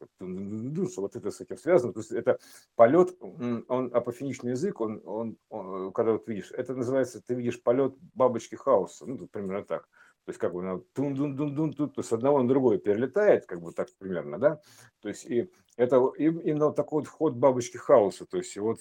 что 0.91 1.01
вот 1.01 1.15
это 1.15 1.31
с 1.31 1.41
этим 1.41 1.57
связано, 1.57 1.93
то 1.93 1.99
есть 1.99 2.11
это 2.11 2.39
полет, 2.75 3.15
он 3.19 3.89
апофеничный 3.93 4.51
язык, 4.51 4.81
он, 4.81 5.01
он, 5.05 5.37
он 5.49 5.91
когда 5.93 6.13
вот 6.13 6.27
видишь, 6.27 6.51
это 6.51 6.73
называется, 6.73 7.21
ты 7.21 7.35
видишь 7.35 7.61
полет 7.61 7.95
бабочки 8.13 8.55
хаоса, 8.55 9.05
ну, 9.05 9.27
примерно 9.27 9.65
так, 9.65 9.87
то 10.25 10.29
есть 10.29 10.39
как 10.39 10.53
бы 10.53 10.85
тун 10.93 11.15
дун 11.15 11.35
дун 11.35 11.55
дун 11.55 11.73
тут, 11.73 11.97
с 11.97 12.13
одного 12.13 12.41
на 12.41 12.47
другое 12.47 12.77
перелетает, 12.77 13.45
как 13.45 13.61
бы 13.61 13.71
так 13.73 13.89
примерно, 13.97 14.39
да. 14.39 14.61
То 15.01 15.09
есть 15.09 15.25
и 15.25 15.51
это 15.75 15.97
именно 16.17 16.67
вот 16.67 16.75
такой 16.75 17.01
вот 17.01 17.07
вход 17.07 17.33
бабочки 17.33 17.77
хаоса, 17.77 18.25
то 18.25 18.37
есть 18.37 18.55
вот 18.57 18.79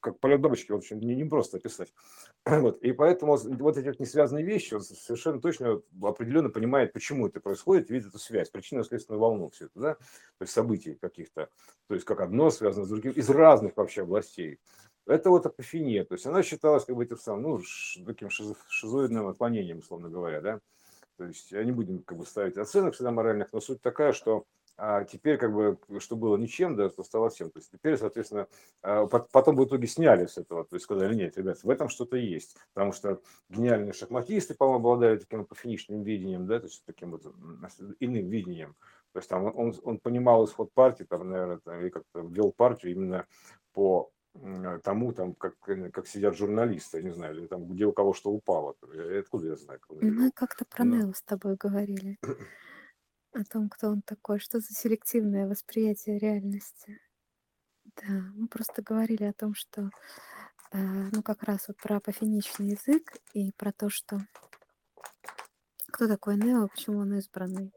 как 0.00 0.18
полет 0.18 0.40
бабочки, 0.40 0.72
в 0.72 0.76
общем, 0.76 0.98
не, 1.00 1.14
не 1.14 1.24
просто 1.24 1.58
описать. 1.58 1.92
Вот. 2.46 2.82
И 2.82 2.92
поэтому 2.92 3.36
вот 3.36 3.76
эти 3.76 3.86
вот 3.86 4.00
несвязанные 4.00 4.44
вещи, 4.44 4.74
он 4.74 4.82
совершенно 4.82 5.40
точно 5.40 5.82
определенно 6.02 6.50
понимает, 6.50 6.92
почему 6.92 7.26
это 7.26 7.40
происходит, 7.40 7.90
видит 7.90 8.08
эту 8.08 8.18
связь, 8.18 8.50
причинно-следственную 8.50 9.20
волну 9.20 9.50
все 9.50 9.66
это, 9.66 9.80
да, 9.80 9.94
то 9.94 10.42
есть 10.42 10.52
событий 10.52 10.94
каких-то, 10.94 11.48
то 11.88 11.94
есть 11.94 12.06
как 12.06 12.20
одно 12.20 12.50
связано 12.50 12.84
с 12.84 12.88
другим, 12.88 13.12
из 13.12 13.30
разных 13.30 13.76
вообще 13.76 14.02
областей. 14.02 14.60
Это 15.06 15.30
вот 15.30 15.44
апофения, 15.46 16.04
то 16.04 16.14
есть 16.14 16.26
она 16.26 16.42
считалась 16.42 16.84
как 16.84 16.96
бы 16.96 17.04
этим 17.04 17.18
самым, 17.18 17.42
ну, 17.42 17.60
таким 18.06 18.30
шизоидным 18.30 19.28
отклонением, 19.28 19.78
условно 19.78 20.08
говоря, 20.08 20.40
да. 20.40 20.60
То 21.16 21.26
есть 21.26 21.52
я 21.52 21.62
не 21.64 21.72
будем 21.72 22.02
как 22.02 22.18
бы 22.18 22.26
ставить 22.26 22.56
оценок 22.56 22.94
всегда 22.94 23.10
моральных, 23.10 23.52
но 23.52 23.60
суть 23.60 23.80
такая, 23.80 24.12
что 24.12 24.46
а 24.76 25.04
теперь 25.04 25.36
как 25.38 25.52
бы, 25.52 25.78
что 26.00 26.16
было 26.16 26.36
ничем, 26.36 26.74
да, 26.74 26.88
то 26.88 27.04
стало 27.04 27.30
всем. 27.30 27.50
То 27.50 27.58
есть 27.58 27.70
теперь, 27.70 27.96
соответственно, 27.96 28.48
а, 28.82 29.06
потом 29.06 29.54
в 29.56 29.64
итоге 29.64 29.86
сняли 29.86 30.26
с 30.26 30.36
этого, 30.36 30.64
то 30.64 30.74
есть 30.74 30.84
сказали, 30.84 31.14
нет, 31.14 31.36
ребят, 31.36 31.62
в 31.62 31.70
этом 31.70 31.88
что-то 31.88 32.16
есть, 32.16 32.56
потому 32.72 32.92
что 32.92 33.20
гениальные 33.50 33.92
шахматисты, 33.92 34.54
по-моему, 34.54 34.80
обладают 34.80 35.22
таким 35.22 35.42
апофеничным 35.42 36.02
видением, 36.02 36.46
да, 36.46 36.58
то 36.58 36.66
есть 36.66 36.82
таким 36.86 37.12
вот 37.12 37.24
иным 38.00 38.28
видением. 38.28 38.74
То 39.12 39.18
есть 39.20 39.28
там 39.28 39.44
он, 39.56 39.74
он 39.84 39.98
понимал 39.98 40.44
исход 40.44 40.72
партии, 40.72 41.04
там, 41.04 41.30
наверное, 41.30 41.58
там, 41.58 41.78
или 41.78 41.88
как-то 41.90 42.20
вел 42.22 42.50
партию 42.50 42.92
именно 42.92 43.26
по 43.74 44.10
тому, 44.82 45.12
там, 45.12 45.34
как, 45.34 45.54
э, 45.68 45.90
как 45.90 46.06
сидят 46.06 46.36
журналисты, 46.36 46.98
я 46.98 47.04
не 47.04 47.10
знаю, 47.10 47.36
или 47.36 47.46
там, 47.46 47.66
где 47.66 47.86
у 47.86 47.92
кого 47.92 48.12
что 48.12 48.30
упало. 48.30 48.76
Откуда 49.18 49.46
я 49.46 49.56
знаю? 49.56 49.80
Мы 49.90 50.30
как-то 50.32 50.64
про 50.64 50.84
Но... 50.84 50.96
Нео 50.96 51.12
с 51.12 51.22
тобой 51.22 51.56
говорили. 51.56 52.18
О 53.32 53.44
том, 53.44 53.68
кто 53.68 53.88
он 53.88 54.02
такой, 54.02 54.38
что 54.38 54.60
за 54.60 54.72
селективное 54.72 55.48
восприятие 55.48 56.18
реальности. 56.18 57.00
Да, 57.96 58.12
мы 58.34 58.48
просто 58.48 58.82
говорили 58.82 59.24
о 59.24 59.32
том, 59.32 59.54
что, 59.54 59.90
э, 60.72 60.78
ну, 60.78 61.22
как 61.22 61.42
раз 61.42 61.68
вот 61.68 61.76
про 61.76 61.96
апофеничный 61.96 62.70
язык 62.70 63.16
и 63.34 63.52
про 63.52 63.72
то, 63.72 63.90
что 63.90 64.20
кто 65.88 66.08
такой 66.08 66.36
Нео, 66.36 66.68
почему 66.68 66.98
он 66.98 67.14
избранный. 67.14 67.72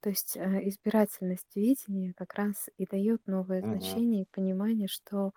То 0.00 0.10
есть 0.10 0.36
э, 0.36 0.68
избирательность 0.68 1.54
видения 1.56 2.14
как 2.16 2.34
раз 2.34 2.68
и 2.78 2.86
дает 2.86 3.26
новое 3.26 3.62
Мгм. 3.62 4.02
значение 4.02 4.22
и 4.22 4.28
понимание, 4.30 4.88
что 4.88 5.32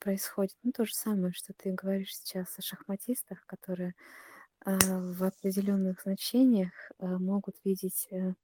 происходит. 0.00 0.56
Ну, 0.64 0.72
то 0.72 0.86
же 0.86 0.94
самое, 0.94 1.32
что 1.34 1.54
ты 1.54 1.72
говоришь 1.72 2.16
сейчас 2.16 2.58
о 2.58 2.62
шахматистах, 2.62 3.46
которые 3.46 3.94
а, 4.64 4.78
в 4.78 5.24
определенных 5.24 6.02
значениях 6.02 6.72
а, 6.98 7.18
могут 7.18 7.56
видеть 7.64 8.08
э, 8.12 8.34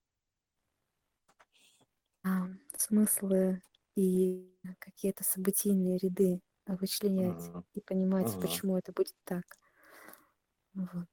а, 2.25 2.49
смыслы 2.77 3.63
и 3.95 4.55
какие-то 4.79 5.25
событийные 5.25 5.99
ряды 5.99 6.43
вычленять 6.67 7.53
Мгм. 7.53 7.65
и 7.73 7.81
понимать, 7.81 8.37
Мгм. 8.37 8.41
почему 8.41 8.77
это 8.77 8.93
будет 8.93 9.15
так. 9.25 9.45
Вот. 10.75 11.09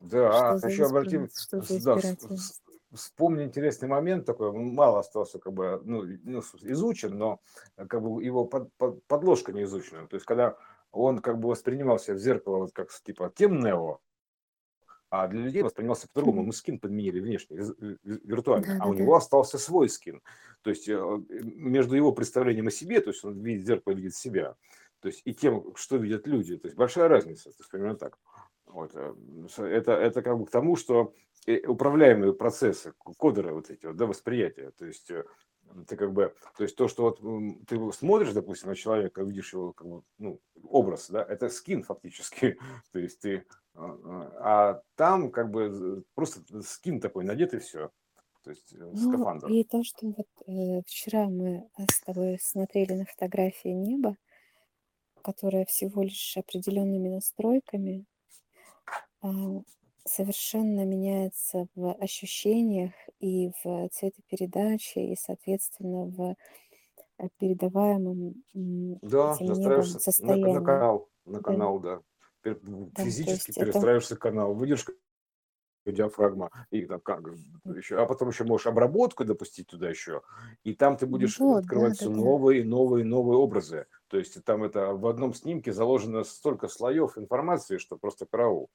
Да, 0.00 0.30
Что 0.30 0.58
за 0.58 0.70
избранность, 0.70 1.40
что 1.40 1.60
за 1.60 1.78
да, 1.78 1.78
избирательность. 1.78 2.62
Вспомни 2.94 3.44
интересный 3.44 3.88
момент 3.88 4.26
такой, 4.26 4.52
мало 4.52 5.00
остался 5.00 5.38
как 5.38 5.52
бы 5.52 5.80
ну, 5.84 6.04
ну, 6.24 6.40
изучен, 6.62 7.16
но 7.16 7.40
как 7.76 8.02
бы 8.02 8.22
его 8.22 8.44
под, 8.44 8.72
под, 8.76 9.04
подложка 9.06 9.52
не 9.52 9.64
изучена. 9.64 10.06
То 10.06 10.14
есть 10.14 10.26
когда 10.26 10.56
он 10.92 11.18
как 11.18 11.38
бы 11.38 11.48
воспринимался 11.48 12.14
в 12.14 12.18
зеркало 12.18 12.58
вот 12.58 12.72
как 12.72 12.90
типа 13.02 13.32
тем 13.34 13.60
Нео, 13.60 14.00
а 15.10 15.28
для 15.28 15.42
людей 15.42 15.62
воспринимался 15.62 16.08
по-другому. 16.08 16.42
Мы 16.42 16.52
скин 16.52 16.80
подменили 16.80 17.20
внешне, 17.20 17.58
виртуально, 18.02 18.66
Да, 18.66 18.74
а 18.74 18.78
да, 18.78 18.86
у 18.86 18.94
да. 18.94 19.00
него 19.00 19.14
остался 19.14 19.58
свой 19.58 19.88
скин. 19.88 20.20
То 20.62 20.70
есть 20.70 20.88
э, 20.88 21.20
между 21.28 21.94
его 21.94 22.10
представлением 22.12 22.66
о 22.66 22.70
себе, 22.72 23.00
то 23.00 23.10
есть 23.10 23.24
он 23.24 23.40
видит 23.40 23.66
зеркало, 23.66 23.92
видит 23.92 24.16
себя, 24.16 24.56
то 25.00 25.08
есть 25.08 25.22
и 25.24 25.34
тем, 25.34 25.74
что 25.76 25.98
видят 25.98 26.26
люди, 26.26 26.56
то 26.56 26.66
есть 26.66 26.76
большая 26.76 27.08
разница, 27.08 27.44
то 27.44 27.56
есть 27.58 27.70
примерно 27.70 27.96
так. 27.96 28.18
Вот. 28.66 28.90
Э, 28.94 29.14
это, 29.58 29.92
это 29.92 30.22
как 30.22 30.38
бы 30.38 30.46
к 30.46 30.50
тому, 30.50 30.74
что 30.74 31.12
управляемые 31.66 32.32
процессы, 32.32 32.92
кодеры 32.98 33.52
вот 33.52 33.70
эти 33.70 33.86
вот, 33.86 33.96
да, 33.96 34.06
восприятия, 34.06 34.70
то 34.72 34.86
есть 34.86 35.10
э, 35.10 35.24
ты 35.86 35.96
как 35.96 36.12
бы, 36.12 36.34
то 36.56 36.62
есть 36.62 36.76
то, 36.76 36.88
что 36.88 37.02
вот 37.04 37.66
ты 37.66 37.92
смотришь, 37.92 38.32
допустим, 38.32 38.68
на 38.68 38.74
человека, 38.74 39.22
видишь 39.22 39.52
его 39.52 39.72
как 39.72 39.86
бы, 39.86 40.02
ну, 40.18 40.40
образ, 40.62 41.10
да, 41.10 41.22
это 41.22 41.48
скин 41.48 41.82
фактически, 41.82 42.58
то 42.92 42.98
есть 42.98 43.20
ты, 43.20 43.46
а, 43.74 43.98
а, 44.04 44.70
а 44.70 44.82
там 44.96 45.30
как 45.30 45.50
бы 45.50 46.04
просто 46.14 46.40
скин 46.62 47.00
такой 47.00 47.24
надет 47.24 47.54
и 47.54 47.58
все, 47.58 47.90
то 48.42 48.50
есть 48.50 48.72
э, 48.72 48.78
Ну, 48.78 48.96
скафандр. 48.96 49.48
и 49.48 49.64
то, 49.64 49.82
что 49.82 50.06
вот 50.06 50.28
э, 50.46 50.82
вчера 50.86 51.26
мы 51.26 51.68
с 51.90 52.00
тобой 52.00 52.38
смотрели 52.40 52.92
на 52.92 53.06
фотографии 53.06 53.68
неба, 53.68 54.16
которое 55.22 55.64
всего 55.64 56.02
лишь 56.02 56.36
определенными 56.36 57.08
настройками 57.08 58.04
а, 59.22 59.28
совершенно 60.06 60.84
меняется 60.84 61.68
в 61.74 61.92
ощущениях 61.94 62.92
и 63.20 63.50
в 63.64 63.88
цветопередаче, 63.90 65.12
и, 65.12 65.16
соответственно, 65.16 66.04
в 66.06 66.36
э, 67.18 67.28
передаваемом 67.38 68.44
Да, 69.02 69.38
настраиваешься 69.40 69.98
на, 70.18 70.36
на 70.36 70.38
состоянии. 70.38 70.62
канал, 70.62 71.10
на 71.24 71.40
Да, 71.40 71.40
канал, 71.40 71.78
да. 71.80 72.00
Да, 72.92 73.02
Физически 73.02 73.52
это, 73.54 73.88
перестраиваешься 73.92 74.16
канал, 74.16 74.54
выдержка 74.54 74.92
диафрагма, 75.86 76.50
и 76.70 76.86
там 76.86 77.00
как 77.00 77.24
еще, 77.66 77.98
а 78.00 78.06
потом 78.06 78.28
еще 78.30 78.44
можешь 78.44 78.66
обработку 78.68 79.24
допустить 79.24 79.68
туда 79.68 79.90
еще, 79.90 80.22
и 80.64 80.74
там 80.74 80.96
ты 80.96 81.06
будешь 81.06 81.40
вот, 81.40 81.68
да, 81.70 81.90
открывать 81.90 81.96
да, 81.96 81.96
все 81.96 82.10
да, 82.10 82.30
новые, 82.30 82.64
новые, 82.64 83.04
новые 83.04 83.38
образы. 83.38 83.86
То 84.08 84.18
есть 84.18 84.42
там 84.44 84.64
это 84.64 84.94
в 84.94 85.06
одном 85.06 85.34
снимке 85.34 85.72
заложено 85.72 86.24
столько 86.24 86.68
слоев 86.68 87.18
информации, 87.18 87.78
что 87.78 87.98
просто 87.98 88.26
караул. 88.26 88.70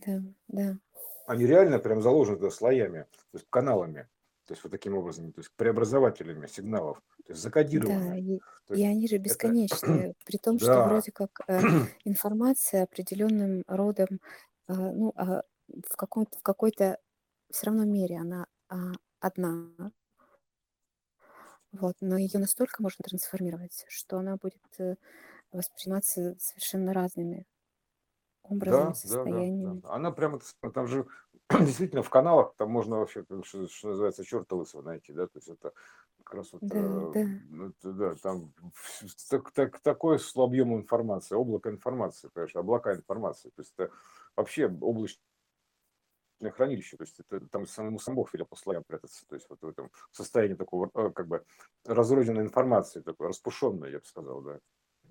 Да, 0.00 0.22
да, 0.48 0.78
Они 1.26 1.46
реально 1.46 1.78
прям 1.78 2.02
заложены 2.02 2.36
туда 2.38 2.50
слоями, 2.50 3.02
то 3.30 3.38
есть 3.38 3.46
каналами, 3.50 4.08
то 4.46 4.52
есть 4.54 4.64
вот 4.64 4.70
таким 4.70 4.96
образом, 4.96 5.32
то 5.32 5.40
есть 5.40 5.52
преобразователями 5.56 6.46
сигналов, 6.46 7.00
то 7.24 7.32
есть 7.32 7.42
да, 7.72 7.92
закодированы. 7.94 8.18
и, 8.18 8.42
То 8.66 8.74
и 8.74 8.82
есть 8.82 8.84
они 8.84 9.08
же 9.08 9.18
это, 9.26 9.56
бесконечные, 9.58 10.14
при 10.24 10.38
том, 10.38 10.58
что 10.58 10.66
да, 10.66 10.82
вроде 10.82 11.12
как 11.12 11.40
э, 11.46 11.60
информация 12.04 12.84
определенным 12.84 13.62
родом, 13.66 14.20
э, 14.68 14.72
ну, 14.74 15.12
а 15.16 15.42
в 15.68 15.96
каком-то, 15.96 16.38
в 16.38 16.42
какой-то 16.42 16.98
все 17.50 17.66
равно 17.66 17.84
мере 17.84 18.18
она 18.18 18.46
а, 18.68 18.92
одна, 19.20 19.92
вот, 21.72 21.96
но 22.00 22.16
ее 22.18 22.38
настолько 22.40 22.82
можно 22.82 23.02
трансформировать, 23.04 23.84
что 23.88 24.18
она 24.18 24.36
будет 24.36 24.60
э, 24.78 24.96
восприниматься 25.52 26.36
совершенно 26.40 26.92
разными 26.92 27.46
образами, 28.50 28.72
Да, 28.72 28.86
да, 28.86 28.90
да, 28.92 28.92
да. 28.92 28.94
состояниями. 28.94 29.82
Она 29.84 30.10
прямо, 30.10 30.40
там 30.74 30.86
же 30.86 31.06
действительно 31.60 32.02
в 32.02 32.10
каналах, 32.10 32.54
там 32.56 32.70
можно 32.70 32.98
вообще, 32.98 33.24
что, 33.42 33.68
что 33.68 33.88
называется, 33.88 34.24
черта 34.24 34.56
лысого 34.56 34.82
найти, 34.82 35.12
да, 35.12 35.26
то 35.26 35.38
есть 35.38 35.48
это 35.48 35.72
как 36.24 36.34
раз 36.34 36.52
вот, 36.52 36.62
Да, 36.62 36.78
э, 36.78 37.12
да, 37.14 37.24
ну, 37.50 37.68
это, 37.68 37.92
да, 37.92 38.14
там 38.22 38.52
так, 39.30 39.50
так, 39.52 39.80
такой 39.80 40.18
с 40.18 40.36
объемом 40.36 40.80
информации, 40.80 41.34
облако 41.34 41.70
информации, 41.70 42.30
конечно, 42.32 42.60
облака 42.60 42.94
информации, 42.94 43.50
то 43.50 43.62
есть 43.62 43.74
это 43.76 43.92
вообще 44.36 44.66
облачное 44.68 45.18
хранилище, 46.52 46.96
то 46.96 47.04
есть 47.04 47.18
это 47.20 47.40
там 47.48 47.66
самому 47.66 47.98
сам 47.98 48.14
Бог 48.14 48.32
велел 48.32 48.46
по 48.46 48.56
слоям 48.56 48.84
прятаться, 48.84 49.26
то 49.26 49.34
есть 49.34 49.48
вот 49.50 49.60
в 49.62 49.68
этом 49.68 49.90
состоянии 50.12 50.54
такого 50.54 50.90
э, 50.94 51.10
как 51.10 51.26
бы 51.26 51.44
разрозненной 51.84 52.42
информации, 52.42 53.00
такой 53.00 53.28
распушенной, 53.28 53.90
я 53.92 53.98
бы 53.98 54.04
сказал, 54.04 54.40
да. 54.42 54.60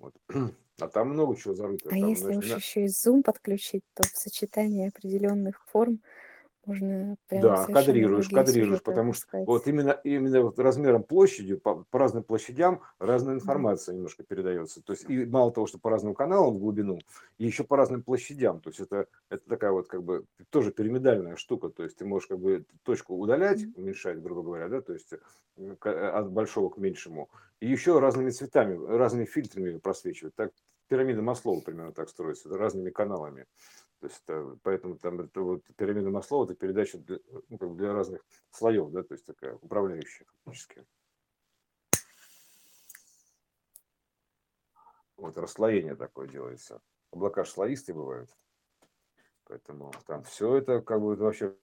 Вот. 0.00 0.14
А 0.80 0.88
там 0.88 1.10
много 1.10 1.36
чего 1.36 1.52
зарыто. 1.54 1.90
А 1.90 1.96
Там, 1.96 2.08
если 2.08 2.32
знаешь, 2.32 2.38
уж 2.38 2.46
не- 2.46 2.54
еще 2.56 2.84
и 2.84 2.88
зум 2.88 3.22
подключить, 3.22 3.84
то 3.94 4.02
в 4.02 4.16
сочетании 4.16 4.88
определенных 4.88 5.62
форм 5.66 6.00
можно 6.70 7.16
прям 7.28 7.42
Да, 7.42 7.68
кадрируешь, 7.68 8.28
кадрируешь, 8.30 8.82
потому 8.82 9.12
что 9.12 9.26
выпускать. 9.28 9.44
вот 9.46 9.68
именно, 9.68 9.92
именно 10.04 10.42
вот 10.42 10.58
размером 10.58 11.04
площадью, 11.04 11.60
по, 11.60 11.84
по 11.90 11.98
разным 11.98 12.24
площадям 12.24 12.82
разная 12.98 13.34
информация 13.36 13.94
немножко 13.94 14.24
передается. 14.24 14.82
То 14.82 14.92
есть 14.92 15.08
и 15.08 15.24
мало 15.26 15.52
того, 15.52 15.66
что 15.68 15.78
по 15.78 15.90
разным 15.90 16.14
каналам 16.14 16.54
в 16.56 16.58
глубину, 16.58 16.98
и 17.38 17.46
еще 17.46 17.62
по 17.62 17.76
разным 17.76 18.02
площадям. 18.02 18.60
То 18.60 18.70
есть 18.70 18.80
это, 18.80 19.06
это 19.28 19.48
такая 19.48 19.70
вот 19.70 19.86
как 19.88 20.02
бы 20.02 20.26
тоже 20.50 20.72
пирамидальная 20.72 21.36
штука. 21.36 21.68
То 21.70 21.84
есть 21.84 21.96
ты 21.98 22.04
можешь 22.04 22.26
как 22.28 22.40
бы 22.40 22.66
точку 22.82 23.14
удалять, 23.16 23.66
Мгм. 23.66 23.74
уменьшать, 23.74 24.20
грубо 24.20 24.42
говоря, 24.42 24.68
да, 24.68 24.80
то 24.80 24.92
есть 24.92 25.12
э, 25.56 25.90
от 25.90 26.30
большого 26.32 26.70
к 26.70 26.78
меньшему. 26.78 27.30
И 27.60 27.68
еще 27.68 27.98
разными 27.98 28.30
цветами, 28.30 28.76
разными 28.86 29.24
фильтрами 29.24 29.78
просвечивать. 29.78 30.34
Так 30.34 30.52
пирамида 30.88 31.22
Маслоу 31.22 31.62
примерно 31.62 31.92
так 31.92 32.08
строится, 32.08 32.48
разными 32.56 32.90
каналами. 32.90 33.46
То 34.00 34.06
есть 34.06 34.22
это, 34.24 34.58
поэтому 34.62 34.98
там 34.98 35.20
это 35.20 35.40
вот 35.42 35.62
пирамида 35.76 36.08
Маслоу 36.10 36.44
это 36.44 36.54
передача 36.54 36.98
для, 36.98 37.18
ну, 37.48 37.58
как 37.58 37.76
для 37.76 37.92
разных 37.92 38.24
слоев, 38.50 38.90
да, 38.90 39.02
то 39.02 39.12
есть 39.12 39.26
такая 39.26 39.56
управляющая 39.56 40.26
фактически. 40.44 40.86
Вот 45.16 45.36
расслоение 45.36 45.96
такое 45.96 46.28
делается. 46.28 46.80
Облака 47.10 47.44
слоистые 47.44 47.94
бывают. 47.94 48.34
Поэтому 49.44 49.92
там 50.06 50.22
все 50.22 50.56
это 50.56 50.80
как 50.80 51.00
бы 51.00 51.14
вообще 51.16 51.54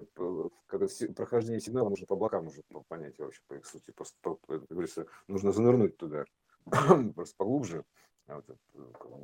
это, 0.00 0.88
си- 0.88 1.12
прохождение 1.12 1.60
сигнала 1.60 1.88
нужно 1.88 2.06
по 2.06 2.14
облакам 2.14 2.48
уже 2.48 2.62
по- 2.68 2.82
понять 2.82 3.16
вообще 3.18 3.42
по 3.46 3.54
их 3.54 3.66
сути. 3.66 3.92
Просто, 3.92 4.16
по- 4.22 4.34
по- 4.34 4.58
говорится, 4.58 5.06
нужно 5.28 5.52
занырнуть 5.52 5.96
туда 5.98 6.24
просто 7.14 7.36
поглубже. 7.36 7.84
А 8.28 8.42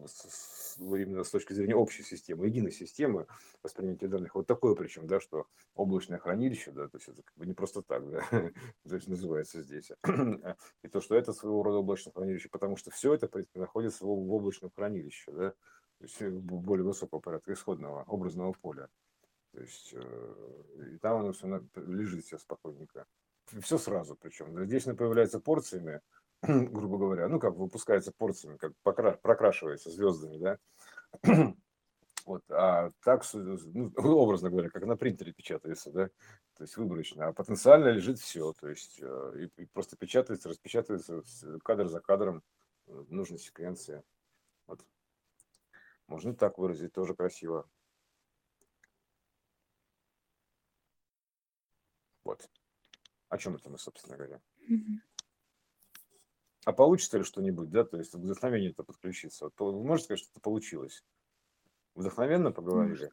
с- 0.06 0.76
ну, 0.78 0.96
именно 0.96 1.25
с 1.25 1.30
точки 1.30 1.52
зрения 1.52 1.76
общей 1.76 2.02
системы, 2.02 2.46
единой 2.46 2.73
системы 2.73 3.26
восприятия 3.62 4.08
данных. 4.08 4.34
Вот 4.34 4.46
такое 4.46 4.75
причем, 4.75 5.06
да, 5.06 5.20
что 5.20 5.46
облачное 5.75 6.18
хранилище, 6.18 6.70
да, 6.73 6.88
то 6.88 6.96
есть 6.96 7.08
это 7.08 7.23
как 7.23 7.37
бы 7.37 7.44
не 7.44 7.52
просто 7.52 7.82
так, 7.82 8.08
да, 8.11 8.20
то 8.88 8.94
есть 8.94 9.06
называется 9.06 9.62
здесь. 9.62 9.90
И 10.82 10.88
то, 10.88 11.00
что 11.00 11.16
это 11.16 11.34
своего 11.34 11.62
рода 11.62 11.78
облачное 11.78 12.12
хранилище, 12.14 12.49
потому 12.49 12.76
что 12.76 12.90
все 12.90 13.12
это, 13.12 13.30
находится 13.54 14.06
в, 14.06 14.08
облачном 14.08 14.70
хранилище, 14.70 15.30
да, 15.32 15.50
то 15.50 16.04
есть 16.04 16.23
э, 16.23 16.30
более 16.30 16.84
высокого 16.87 17.20
порядка 17.20 17.52
исходного 17.52 18.04
образного 18.04 18.52
поля. 18.52 18.88
То 19.52 19.61
есть 19.61 19.92
э, 19.92 20.94
и 20.94 20.99
там 20.99 21.20
оно 21.20 21.32
все 21.32 21.62
лежит 21.76 22.25
все 22.25 22.38
спокойненько. 22.38 23.06
Все 23.61 23.76
сразу 23.76 24.16
причем. 24.16 24.64
Здесь 24.64 24.87
оно 24.87 24.96
появляется 24.96 25.38
порциями, 25.38 26.00
грубо 26.72 26.98
говоря, 26.98 27.28
ну 27.28 27.40
как 27.40 27.54
выпускается 27.54 28.12
порциями, 28.12 28.56
как 28.56 28.72
покра- 28.82 29.18
прокрашивается 29.20 29.90
звездами, 29.90 30.38
да. 30.38 30.58
Вот, 32.26 32.42
а 32.50 32.88
так, 33.02 33.22
ну, 33.34 33.92
образно 34.16 34.48
говоря, 34.48 34.70
как 34.70 34.86
на 34.86 34.96
принтере 34.96 35.34
печатается, 35.34 35.90
да, 35.92 36.08
то 36.56 36.62
есть 36.62 36.74
выборочно, 36.78 37.26
а 37.26 37.34
потенциально 37.34 37.88
лежит 37.88 38.18
все, 38.18 38.54
то 38.54 38.66
есть 38.70 38.98
э, 39.02 39.32
и, 39.40 39.62
и 39.62 39.66
просто 39.66 39.98
печатается, 39.98 40.48
распечатывается 40.48 41.22
кадр 41.62 41.88
за 41.88 42.00
кадром 42.00 42.42
э, 42.86 42.92
в 42.94 43.12
нужной 43.12 43.38
секвенции. 43.38 44.02
Вот. 44.66 44.80
Можно 46.06 46.34
так 46.34 46.56
выразить, 46.56 46.94
тоже 46.94 47.14
красиво. 47.14 47.68
Вот. 52.24 52.48
О 53.28 53.36
чем 53.36 53.56
это 53.56 53.68
мы, 53.68 53.76
собственно 53.76 54.16
говоря? 54.16 54.40
Мгм. 54.66 55.02
А 56.64 56.73
получится 56.73 57.18
ли 57.18 57.25
что-нибудь, 57.25 57.71
да, 57.71 57.85
то 57.85 57.99
есть 57.99 58.14
вдохновение 58.14 58.71
это 58.71 58.83
подключиться? 58.85 59.44
Вот, 59.44 59.54
вы 59.59 59.85
можете 59.85 60.04
сказать, 60.06 60.21
что 60.21 60.30
это 60.33 60.40
получилось? 60.40 61.04
Вдохновенно 61.94 62.52
поговорили? 62.52 63.11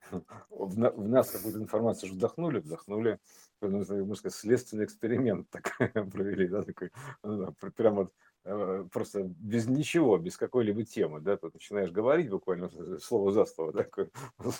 В, 0.50 0.78
на- 0.78 0.90
в 0.90 1.08
нас 1.08 1.30
какую-то 1.30 1.60
информацию 1.60 2.12
вдохнули, 2.12 2.58
вдохнули, 2.58 3.18
ну, 3.60 3.78
можно 3.78 4.14
сказать, 4.16 4.34
следственный 4.34 4.84
эксперимент 4.84 5.48
так 5.50 5.76
провели, 5.78 6.48
да, 6.48 6.62
такой, 6.62 6.90
ну, 7.22 7.38
да, 7.38 7.52
пр- 7.52 7.72
прям 7.72 7.94
вот 7.94 8.12
просто 8.44 9.30
без 9.38 9.68
ничего, 9.68 10.18
без 10.18 10.36
какой-либо 10.36 10.84
темы, 10.84 11.20
да, 11.20 11.36
тут 11.36 11.54
начинаешь 11.54 11.90
говорить 11.90 12.28
буквально 12.28 12.70
слово 12.98 13.30
за 13.32 13.44
слово, 13.44 13.72
да, 13.72 13.82
такое 13.84 14.10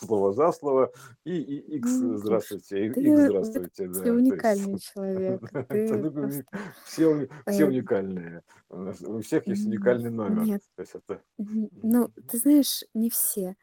слово 0.01 0.33
за 0.33 0.53
слово, 0.53 0.93
и, 1.25 1.37
и 1.37 1.77
X, 1.79 1.91
Ну, 2.01 2.17
здравствуйте, 2.17 2.87
и 2.87 2.91
Ты 2.91 3.01
X, 3.01 3.21
здравствуйте, 3.21 3.89
да, 3.89 4.03
то 4.03 4.13
уникальный 4.13 4.73
есть, 4.73 4.91
человек. 4.95 5.43
это, 5.53 5.65
Ты 5.65 5.97
ну, 5.97 6.11
просто... 6.13 6.45
все, 6.85 7.29
все 7.47 7.65
э, 7.65 7.67
уникальные, 7.67 8.43
у, 8.71 9.21
всех 9.21 9.47
есть 9.49 9.67
уникальный 9.67 10.11
номер, 10.11 10.45
Нет, 10.45 10.63
то 10.77 10.83
есть 10.83 10.95
это, 10.95 11.21
Ну, 11.39 12.09
ты 12.29 12.39
знаешь, 12.39 12.85
не 12.95 13.11
все. 13.11 13.57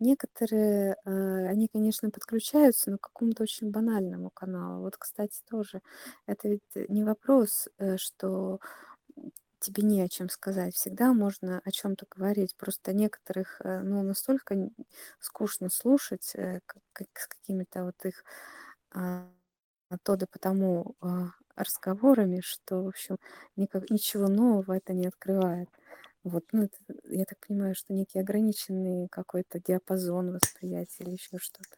Некоторые, 0.00 0.96
э, 1.04 1.46
они, 1.46 1.68
конечно, 1.68 2.10
подключаются, 2.10 2.90
но 2.90 2.98
к 2.98 3.02
какому-то 3.02 3.44
очень 3.44 3.70
банальному 3.70 4.30
каналу. 4.30 4.82
Вот, 4.82 4.96
кстати, 4.96 5.40
тоже 5.48 5.80
это 6.26 6.48
ведь 6.48 6.62
э, 6.74 6.86
не 6.88 7.04
вопрос, 7.04 7.68
э, 7.78 7.96
что 7.96 8.58
тебе 9.64 9.82
не 9.84 10.02
о 10.02 10.08
чем 10.08 10.28
сказать. 10.30 10.74
Всегда 10.74 11.12
можно 11.14 11.60
о 11.64 11.70
чем-то 11.72 12.06
говорить. 12.10 12.56
Просто 12.56 12.92
некоторых, 12.94 13.60
э, 13.64 13.80
ну, 13.82 14.02
настолько 14.02 14.70
скучно 15.20 15.70
слушать 15.70 16.32
э, 16.34 16.60
как- 16.66 16.82
как- 16.92 17.18
с 17.18 17.26
какими-то 17.28 17.84
вот 17.84 18.04
их 18.04 18.24
а, 18.92 19.28
то 20.04 20.16
да 20.16 20.26
потому 20.30 20.96
а, 21.00 21.28
разговорами, 21.56 22.40
что, 22.44 22.82
в 22.84 22.88
общем, 22.88 23.18
никак, 23.56 23.90
ничего 23.90 24.28
нового 24.28 24.74
это 24.76 24.92
не 24.94 25.06
открывает. 25.08 25.68
Вот, 26.24 26.44
ну, 26.52 26.64
это, 26.64 26.76
я 27.10 27.24
так 27.26 27.38
понимаю, 27.46 27.74
что 27.76 27.92
некий 27.94 28.18
ограниченный 28.20 29.08
какой-то 29.10 29.60
диапазон 29.60 30.32
восприятия 30.32 31.04
или 31.04 31.12
еще 31.12 31.38
что-то. 31.38 31.76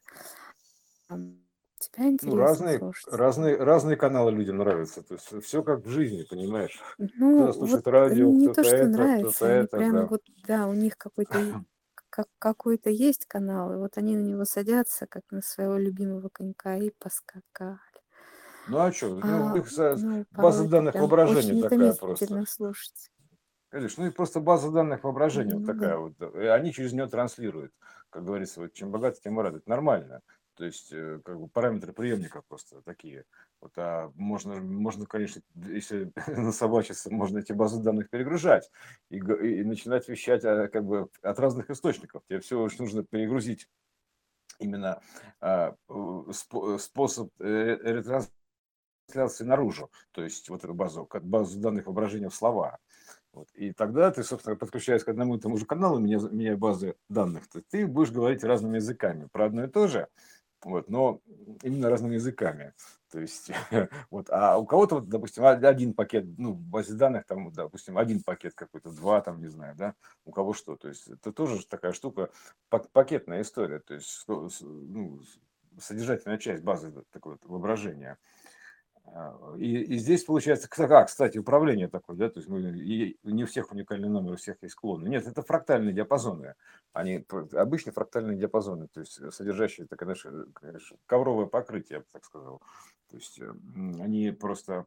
Тебя 1.91 2.09
ну, 2.21 2.37
интересно 2.37 2.37
разные, 2.37 2.85
слушать. 2.87 3.07
разные, 3.07 3.57
разные 3.57 3.97
каналы 3.97 4.33
людям 4.33 4.59
нравятся, 4.59 5.03
то 5.03 5.15
есть 5.15 5.45
все 5.45 5.63
как 5.63 5.85
в 5.85 5.89
жизни, 5.89 6.25
понимаешь? 6.25 6.81
Ну, 6.99 7.53
Кто-то 7.53 7.53
вот 7.53 7.83
слушает 7.83 7.87
радио, 7.87 8.35
не 8.39 8.49
кто-то 8.49 8.65
то, 8.65 8.65
что 8.65 8.85
это, 8.85 8.87
нравится, 8.87 9.17
кто-то 9.17 9.47
они 9.47 9.67
это, 9.67 9.85
прям 9.87 10.07
да. 10.07 10.07
вот, 10.07 10.23
да, 10.37 10.67
у 10.69 10.75
них 10.75 10.97
какой-то 10.97 11.39
и- 11.39 11.59
как, 12.11 12.29
какой-то 12.39 12.89
есть 12.91 13.27
канал, 13.27 13.73
и 13.75 13.77
вот 13.77 13.99
они 13.99 14.17
на 14.17 14.23
него 14.23 14.45
садятся, 14.45 15.07
как 15.07 15.23
на 15.31 15.43
своего 15.43 15.77
любимого 15.77 16.29
конька, 16.33 16.77
и 16.79 16.91
поскакали. 16.99 17.79
Ну 18.67 18.79
а 18.79 18.93
что, 18.93 19.21
ну, 19.23 19.43
А, 19.45 19.49
них 19.49 19.69
за- 19.69 20.03
ну, 20.03 20.25
база 20.31 20.65
порой 20.65 20.67
это 20.69 20.69
данных 20.69 20.99
прям 20.99 21.01
воображения 21.01 21.17
очень 21.23 21.57
такая 21.57 21.95
просто. 21.95 22.39
утомительно 22.39 22.47
слушать. 22.47 23.11
Видишь, 23.73 23.97
ну 23.97 24.07
и 24.07 24.11
просто 24.11 24.41
база 24.41 24.71
данных 24.71 25.05
воображения 25.05 25.55
вот 25.55 25.65
Ну 25.65 25.65
такая 25.65 25.97
да. 25.97 25.99
вот. 25.99 26.17
да, 26.19 26.29
И 26.29 26.47
они 26.47 26.73
через 26.73 26.93
нее 26.93 27.07
транслируют. 27.09 27.73
Как 28.11 28.25
говорится, 28.25 28.61
вот 28.61 28.73
чем 28.73 28.91
богато, 28.93 29.21
тем 29.21 29.39
и 29.41 29.43
рад. 29.43 29.55
Это 29.57 29.69
нормально. 29.69 30.23
То 30.57 30.65
есть, 30.65 30.91
э, 30.91 31.21
как 31.23 31.39
бы 31.39 31.49
параметры 31.49 31.93
приемника 31.93 32.43
просто 32.49 32.81
такие. 32.83 33.25
Вот, 33.61 33.73
а 33.77 34.11
можно, 34.15 34.57
можно, 34.57 35.07
конечно, 35.07 35.43
если 35.55 36.13
насобачиться, 36.27 37.13
можно 37.13 37.39
эти 37.39 37.53
базы 37.53 37.83
данных 37.83 38.09
перегружать 38.09 38.71
и, 39.11 39.17
и 39.19 39.65
начинать 39.65 40.09
вещать 40.09 40.45
а, 40.45 40.69
как 40.69 40.85
бы 40.85 41.09
от 41.21 41.39
разных 41.39 41.71
источников. 41.71 42.23
Тебе 42.29 42.41
все 42.41 42.65
лишь 42.65 42.79
нужно 42.79 43.05
перегрузить 43.05 43.69
именно 44.59 45.03
а, 45.41 45.75
э, 45.89 45.93
спо- 45.93 46.79
способ 46.79 47.31
э, 47.39 47.79
ретрансляции 47.83 49.45
наружу, 49.45 49.91
то 50.13 50.25
есть 50.25 50.49
вот 50.49 50.65
эту 50.65 50.73
базу, 50.73 51.05
как 51.05 51.23
базу 51.25 51.61
данных 51.61 51.87
воображения 51.87 52.31
в 52.31 52.35
слова. 52.35 52.79
Вот. 53.37 53.51
И 53.53 53.73
тогда 53.73 54.11
ты, 54.11 54.23
собственно, 54.23 54.57
подключаясь 54.57 55.05
к 55.05 55.09
одному 55.09 55.37
и 55.37 55.41
тому 55.41 55.59
же 55.59 55.67
каналу, 55.67 55.99
меня, 55.99 56.19
меня 56.31 56.57
базы 56.57 56.95
данных, 57.11 57.47
то 57.49 57.61
ты 57.61 57.87
будешь 57.87 58.11
говорить 58.11 58.43
разными 58.43 58.77
языками 58.77 59.29
про 59.31 59.45
одно 59.45 59.65
и 59.65 59.69
то 59.69 59.89
же, 59.89 60.09
вот, 60.67 60.89
но 60.89 61.21
именно 61.63 61.89
разными 61.89 62.15
языками. 62.15 62.75
То 63.11 63.21
есть, 63.21 63.51
вот, 64.11 64.29
а 64.31 64.59
у 64.59 64.67
кого-то, 64.67 64.97
вот, 64.97 65.09
допустим, 65.09 65.45
од- 65.45 65.65
один 65.65 65.95
пакет, 65.95 66.25
ну, 66.39 66.53
в 66.53 66.61
базе 66.61 66.95
данных, 66.95 67.25
там, 67.27 67.51
допустим, 67.53 67.97
один 67.99 68.23
пакет 68.23 68.55
какой-то, 68.55 68.91
два, 68.91 69.21
там, 69.21 69.41
не 69.41 69.49
знаю, 69.49 69.77
да, 69.77 69.95
у 70.25 70.33
кого 70.33 70.53
что. 70.53 70.77
То 70.77 70.89
есть, 70.89 71.09
это 71.09 71.33
тоже 71.33 71.65
такая 71.67 71.93
штука, 71.93 72.31
пак- 72.69 72.91
пакетная 72.91 73.43
история, 73.43 73.79
то 73.79 73.95
есть, 73.95 74.25
ну, 74.27 75.21
содержательная 75.79 76.39
часть 76.39 76.63
базы 76.63 76.93
такое 77.11 77.39
воображения. 77.45 78.19
А, 79.09 79.55
И, 79.59 79.83
и 79.83 79.99
здесь 79.99 80.25
получается, 80.25 80.69
кста- 80.69 80.93
а, 80.93 81.05
кстати, 81.05 81.39
управление 81.39 81.89
такое, 81.89 82.17
да, 82.17 82.29
то 82.29 82.39
есть 82.41 82.49
мы, 82.49 82.61
и 82.61 83.19
не 83.23 83.45
у 83.45 83.47
всех 83.47 83.71
уникальный 83.73 84.09
номер, 84.09 84.33
у 84.33 84.37
всех 84.37 84.57
есть 84.63 84.75
клоны. 84.75 85.09
Нет, 85.09 85.27
это 85.27 85.43
фрактальные 85.43 85.95
диапазоны. 85.95 86.55
Они 86.93 87.25
обычные 87.53 87.93
фрактальные 87.93 88.37
диапазоны, 88.37 88.89
то 88.89 89.01
есть 89.01 89.21
э, 89.21 89.31
содержащие, 89.31 89.87
так, 89.87 90.03
знаешь, 90.03 90.25
э, 90.27 90.45
конечно, 90.55 90.97
ковровое 91.07 91.47
покрытие, 91.47 91.97
я 91.97 92.01
бы 92.01 92.07
так 92.13 92.25
сказал. 92.25 92.61
То 93.11 93.17
есть 93.17 93.39
э, 93.41 93.49
они 94.01 94.33
просто 94.33 94.87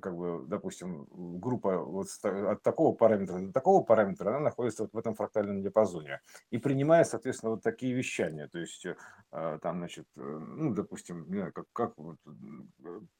как 0.00 0.16
бы, 0.16 0.44
допустим, 0.46 1.06
группа 1.10 1.78
вот 1.78 2.08
от 2.22 2.62
такого 2.62 2.94
параметра 2.94 3.38
до 3.38 3.52
такого 3.52 3.82
параметра, 3.82 4.30
она 4.30 4.40
находится 4.40 4.84
вот 4.84 4.92
в 4.92 4.98
этом 4.98 5.14
фрактальном 5.14 5.62
диапазоне 5.62 6.20
и 6.50 6.58
принимает, 6.58 7.08
соответственно, 7.08 7.50
вот 7.50 7.62
такие 7.62 7.92
вещания. 7.94 8.48
То 8.48 8.58
есть 8.58 8.86
э, 8.86 8.96
там, 9.30 9.78
значит, 9.78 10.06
э, 10.16 10.20
ну, 10.20 10.74
допустим, 10.74 11.52
как, 11.52 11.66
как 11.72 11.92
вот, 11.96 12.16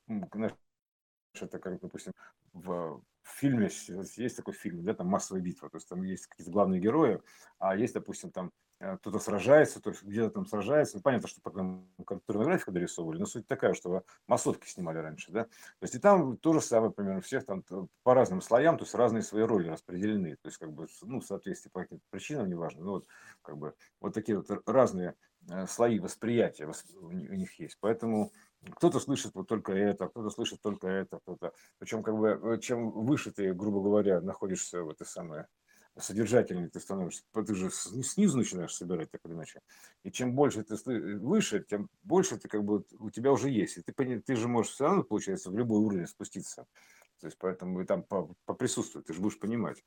знаешь, 0.06 0.54
это 1.40 1.58
как, 1.58 1.80
допустим, 1.80 2.12
в 2.52 3.02
фильме 3.44 3.70
есть 4.16 4.36
такой 4.36 4.54
фильм, 4.54 4.84
да, 4.84 4.94
там 4.94 5.08
массовая 5.08 5.42
битва, 5.42 5.68
то 5.70 5.76
есть 5.76 5.88
там 5.88 6.02
есть 6.02 6.26
какие-то 6.26 6.52
главные 6.52 6.80
герои, 6.80 7.20
а 7.58 7.76
есть, 7.76 7.94
допустим, 7.94 8.30
там 8.30 8.52
Э, 8.80 8.96
кто-то 8.98 9.18
сражается, 9.18 9.80
то 9.80 9.90
есть 9.90 10.02
где-то 10.02 10.30
там 10.30 10.46
сражается. 10.46 10.96
Ну, 10.96 11.02
понятно, 11.02 11.28
что 11.28 11.40
потом 11.40 11.88
компьютерная 12.06 12.46
графика 12.46 12.72
дорисовывали, 12.72 13.18
но 13.18 13.26
суть 13.26 13.46
такая, 13.46 13.72
что 13.72 14.04
массовки 14.26 14.68
снимали 14.68 14.98
раньше, 14.98 15.30
да. 15.30 15.44
То 15.44 15.82
есть 15.82 15.94
и 15.94 15.98
там 15.98 16.36
то 16.36 16.52
же 16.52 16.60
самое, 16.60 16.92
примерно, 16.92 17.20
всех 17.20 17.46
там 17.46 17.64
по 18.02 18.14
разным 18.14 18.40
слоям, 18.40 18.76
то 18.76 18.84
есть 18.84 18.94
разные 18.94 19.22
свои 19.22 19.42
роли 19.42 19.68
распределены, 19.68 20.36
то 20.36 20.48
есть 20.48 20.58
как 20.58 20.72
бы, 20.72 20.86
ну, 21.02 21.20
в 21.20 21.24
соответствии 21.24 21.70
по 21.70 21.82
каким-то 21.82 22.04
причинам, 22.10 22.48
неважно, 22.48 22.82
но 22.82 22.90
вот 22.92 23.06
как 23.42 23.56
бы 23.56 23.74
вот 24.00 24.12
такие 24.12 24.36
вот 24.38 24.50
разные 24.66 25.14
э, 25.50 25.66
слои 25.66 26.00
восприятия 26.00 26.68
у 27.00 27.10
них 27.10 27.58
есть. 27.60 27.78
Поэтому 27.80 28.32
кто-то 28.72 29.00
слышит 29.00 29.34
вот 29.34 29.48
только 29.48 29.72
это, 29.72 30.08
кто-то 30.08 30.30
слышит 30.30 30.60
только 30.60 30.88
это, 30.88 31.18
кто-то. 31.18 31.52
Причем, 31.78 32.02
как 32.02 32.16
бы, 32.16 32.28
э, 32.28 32.58
чем 32.60 32.90
выше 32.90 33.32
ты, 33.32 33.52
грубо 33.52 33.82
говоря, 33.82 34.20
находишься 34.20 34.82
в 34.82 34.90
этой 34.90 35.06
самой 35.06 35.44
содержательнее 35.96 36.68
ты 36.68 36.80
становишься, 36.80 37.22
ты 37.32 37.54
же 37.54 37.70
снизу 37.70 38.38
начинаешь 38.38 38.74
собирать 38.74 39.10
так 39.10 39.20
или 39.24 39.32
иначе. 39.32 39.60
И 40.02 40.10
чем 40.10 40.34
больше 40.34 40.64
ты 40.64 40.76
выше, 41.18 41.64
тем 41.68 41.88
больше 42.02 42.36
ты 42.36 42.48
как 42.48 42.64
бы 42.64 42.84
у 42.98 43.10
тебя 43.10 43.30
уже 43.32 43.48
есть. 43.48 43.78
И 43.78 43.82
ты, 43.82 44.20
ты 44.20 44.36
же 44.36 44.48
можешь 44.48 44.72
все 44.72 44.84
равно, 44.84 45.04
получается, 45.04 45.50
в 45.50 45.56
любой 45.56 45.80
уровень 45.80 46.06
спуститься. 46.06 46.66
То 47.20 47.26
есть 47.26 47.38
поэтому 47.38 47.80
и 47.80 47.84
там 47.84 48.04
поприсутствовать, 48.44 49.06
ты 49.06 49.14
же 49.14 49.20
будешь 49.20 49.38
понимать. 49.38 49.84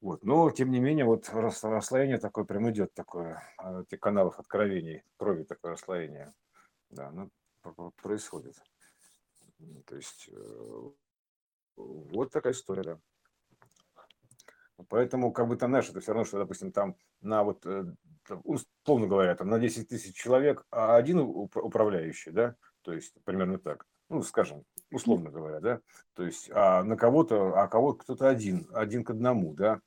Вот. 0.00 0.24
Но, 0.24 0.50
тем 0.50 0.70
не 0.70 0.80
менее, 0.80 1.04
вот 1.04 1.28
расслоение 1.32 2.18
такое 2.18 2.44
прям 2.44 2.70
идет, 2.70 2.94
такое, 2.94 3.42
а, 3.58 3.82
этих 3.82 4.00
каналов 4.00 4.38
откровений, 4.38 5.02
крови 5.16 5.44
такое 5.44 5.72
расслоение. 5.72 6.32
Да, 6.90 7.10
ну, 7.10 7.30
происходит. 8.02 8.56
То 9.86 9.96
есть, 9.96 10.28
э, 10.30 10.90
вот 11.76 12.30
такая 12.30 12.52
история, 12.52 12.82
да. 12.82 12.98
Поэтому, 14.88 15.32
как 15.32 15.48
бы 15.48 15.56
там, 15.56 15.70
знаешь, 15.70 15.88
это 15.88 16.00
все 16.00 16.12
равно, 16.12 16.26
что, 16.26 16.38
допустим, 16.38 16.70
там 16.70 16.96
на 17.22 17.42
вот, 17.42 17.64
э, 17.64 17.84
условно 18.44 19.06
говоря, 19.06 19.34
там 19.34 19.48
на 19.48 19.58
10 19.58 19.88
тысяч 19.88 20.14
человек 20.14 20.66
а 20.70 20.96
один 20.96 21.18
управляющий, 21.18 22.30
да, 22.30 22.56
то 22.82 22.92
есть 22.92 23.14
примерно 23.24 23.58
так, 23.58 23.86
ну, 24.10 24.22
скажем, 24.22 24.64
условно 24.90 25.30
говоря, 25.30 25.60
да, 25.60 25.80
то 26.14 26.24
есть 26.24 26.50
а 26.52 26.84
на 26.84 26.96
кого-то, 26.96 27.54
а 27.54 27.68
кого 27.68 27.94
кто-то 27.94 28.28
один, 28.28 28.68
один 28.72 29.02
к 29.02 29.10
одному, 29.10 29.54
да, 29.54 29.80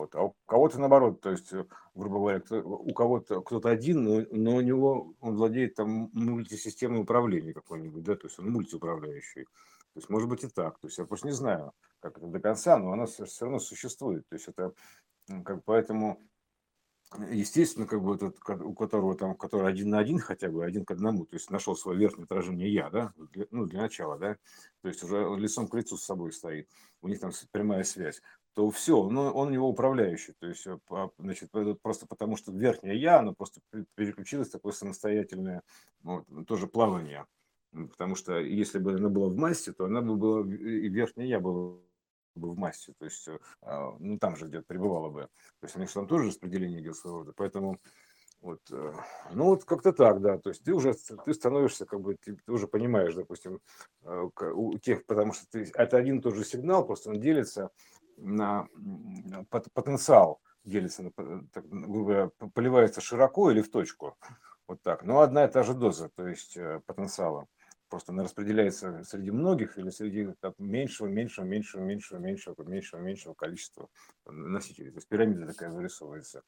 вот, 0.00 0.14
а 0.14 0.22
у 0.24 0.34
кого-то 0.46 0.78
наоборот, 0.78 1.20
то 1.20 1.30
есть, 1.30 1.52
грубо 1.94 2.18
говоря, 2.18 2.42
у 2.62 2.92
кого-то 2.92 3.40
кто-то 3.42 3.68
один, 3.68 4.02
но, 4.02 4.26
но 4.30 4.56
у 4.56 4.60
него 4.60 5.14
он 5.20 5.36
владеет 5.36 5.74
там 5.74 6.10
мультисистемным 6.12 7.02
управлением 7.02 7.54
какой-нибудь, 7.54 8.02
да, 8.02 8.16
то 8.16 8.26
есть 8.26 8.38
он 8.38 8.50
мультиуправляющий. 8.50 9.44
То 9.92 9.98
есть, 9.98 10.08
может 10.08 10.28
быть 10.28 10.44
и 10.44 10.48
так. 10.48 10.78
То 10.78 10.86
есть, 10.86 10.98
я 10.98 11.04
просто 11.04 11.26
не 11.26 11.34
знаю, 11.34 11.72
как 12.00 12.16
это 12.16 12.26
до 12.26 12.38
конца, 12.38 12.78
но 12.78 12.92
оно 12.92 13.06
все, 13.06 13.24
равно 13.40 13.58
существует. 13.58 14.24
То 14.28 14.36
есть, 14.36 14.46
это 14.46 14.72
как 15.44 15.64
поэтому, 15.64 16.20
естественно, 17.30 17.86
как 17.86 18.02
бы 18.02 18.14
этот, 18.14 18.38
у 18.62 18.74
которого 18.74 19.16
там, 19.16 19.34
который 19.34 19.68
один 19.68 19.90
на 19.90 19.98
один 19.98 20.18
хотя 20.18 20.48
бы, 20.48 20.64
один 20.64 20.84
к 20.84 20.92
одному, 20.92 21.26
то 21.26 21.34
есть 21.34 21.50
нашел 21.50 21.76
свое 21.76 21.98
верхнее 21.98 22.24
отражение 22.24 22.72
я, 22.72 22.90
да, 22.90 23.12
для, 23.32 23.46
ну, 23.50 23.66
для 23.66 23.82
начала, 23.82 24.18
да, 24.18 24.36
то 24.82 24.88
есть 24.88 25.02
уже 25.02 25.28
лицом 25.36 25.68
к 25.68 25.74
лицу 25.74 25.96
с 25.96 26.04
собой 26.04 26.32
стоит, 26.32 26.68
у 27.02 27.08
них 27.08 27.20
там 27.20 27.32
прямая 27.50 27.84
связь, 27.84 28.22
то 28.54 28.70
все, 28.70 29.08
ну, 29.08 29.30
он 29.30 29.48
у 29.48 29.50
него 29.50 29.68
управляющий, 29.68 30.34
то 30.38 30.46
есть, 30.46 30.66
значит, 31.18 31.50
просто 31.82 32.06
потому 32.06 32.36
что 32.36 32.52
верхнее 32.52 33.00
я, 33.00 33.20
оно 33.20 33.34
просто 33.34 33.60
переключилось 33.94 34.48
в 34.48 34.52
такое 34.52 34.72
самостоятельное, 34.72 35.62
вот, 36.02 36.26
тоже 36.46 36.66
плавание, 36.66 37.26
Потому 37.72 38.16
что 38.16 38.38
если 38.38 38.78
бы 38.78 38.94
она 38.94 39.08
была 39.08 39.28
в 39.28 39.36
массе, 39.36 39.72
то 39.72 39.84
она 39.84 40.02
бы 40.02 40.16
была, 40.16 40.40
и 40.40 40.88
верхняя 40.88 41.28
я 41.28 41.40
была 41.40 41.76
бы 42.34 42.50
в 42.50 42.58
массе, 42.58 42.94
то 42.98 43.04
есть, 43.04 43.28
а, 43.62 43.94
ну, 43.98 44.18
там 44.18 44.36
же 44.36 44.46
где-то 44.46 44.64
пребывала 44.66 45.08
бы. 45.08 45.22
То 45.60 45.64
есть, 45.64 45.76
у 45.76 45.80
них 45.80 45.92
там 45.92 46.06
тоже 46.06 46.28
распределение 46.28 46.80
идет 46.80 46.96
своего 46.96 47.20
рода. 47.20 47.32
Поэтому, 47.36 47.78
вот, 48.40 48.60
э, 48.72 48.92
ну, 49.32 49.44
вот 49.46 49.64
как-то 49.64 49.92
так, 49.92 50.20
да. 50.20 50.38
То 50.38 50.50
есть, 50.50 50.64
ты 50.64 50.72
уже, 50.72 50.94
ты 50.94 51.34
становишься, 51.34 51.86
как 51.86 52.00
бы, 52.00 52.16
ты, 52.16 52.36
ты 52.36 52.52
уже 52.52 52.66
понимаешь, 52.66 53.14
допустим, 53.14 53.60
э, 54.02 54.28
у 54.52 54.78
тех, 54.78 55.04
потому 55.06 55.32
что 55.32 55.46
ты, 55.50 55.70
это 55.74 55.96
один 55.96 56.18
и 56.18 56.22
тот 56.22 56.34
же 56.34 56.44
сигнал, 56.44 56.84
просто 56.84 57.10
он 57.10 57.20
делится 57.20 57.70
на 58.20 58.68
потенциал, 59.48 60.40
делится, 60.64 61.02
на, 61.02 61.10
так, 61.52 61.64
поливается 62.54 63.00
широко 63.00 63.50
или 63.50 63.62
в 63.62 63.70
точку. 63.70 64.16
Вот 64.66 64.82
так. 64.82 65.02
Но 65.02 65.20
одна 65.20 65.46
и 65.46 65.50
та 65.50 65.62
же 65.64 65.74
доза, 65.74 66.10
то 66.10 66.28
есть 66.28 66.56
э, 66.56 66.80
потенциала 66.86 67.48
просто 67.90 68.12
она 68.12 68.22
распределяется 68.22 69.02
среди 69.04 69.30
многих 69.30 69.76
или 69.76 69.90
среди 69.90 70.32
так, 70.40 70.54
меньшего, 70.58 71.08
меньшего, 71.08 71.44
меньшего, 71.44 71.82
меньшего, 71.82 72.18
меньшего, 72.18 72.62
меньшего, 72.62 73.00
меньшего 73.00 73.34
количества 73.34 73.88
носителей. 74.24 74.90
То 74.92 74.98
есть 74.98 75.08
пирамида 75.08 75.46
такая 75.46 75.70
вырисовывается. 75.70 76.42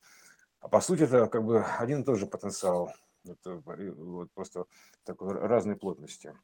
А 0.60 0.68
по 0.68 0.80
сути 0.80 1.02
это 1.02 1.26
как 1.26 1.44
бы 1.44 1.62
один 1.62 2.02
и 2.02 2.04
тот 2.04 2.18
же 2.18 2.26
потенциал. 2.26 2.92
Это 3.24 3.56
вот 3.66 4.32
просто 4.32 4.64
такой 5.04 5.32
разной 5.32 5.76
плотности. 5.76 6.34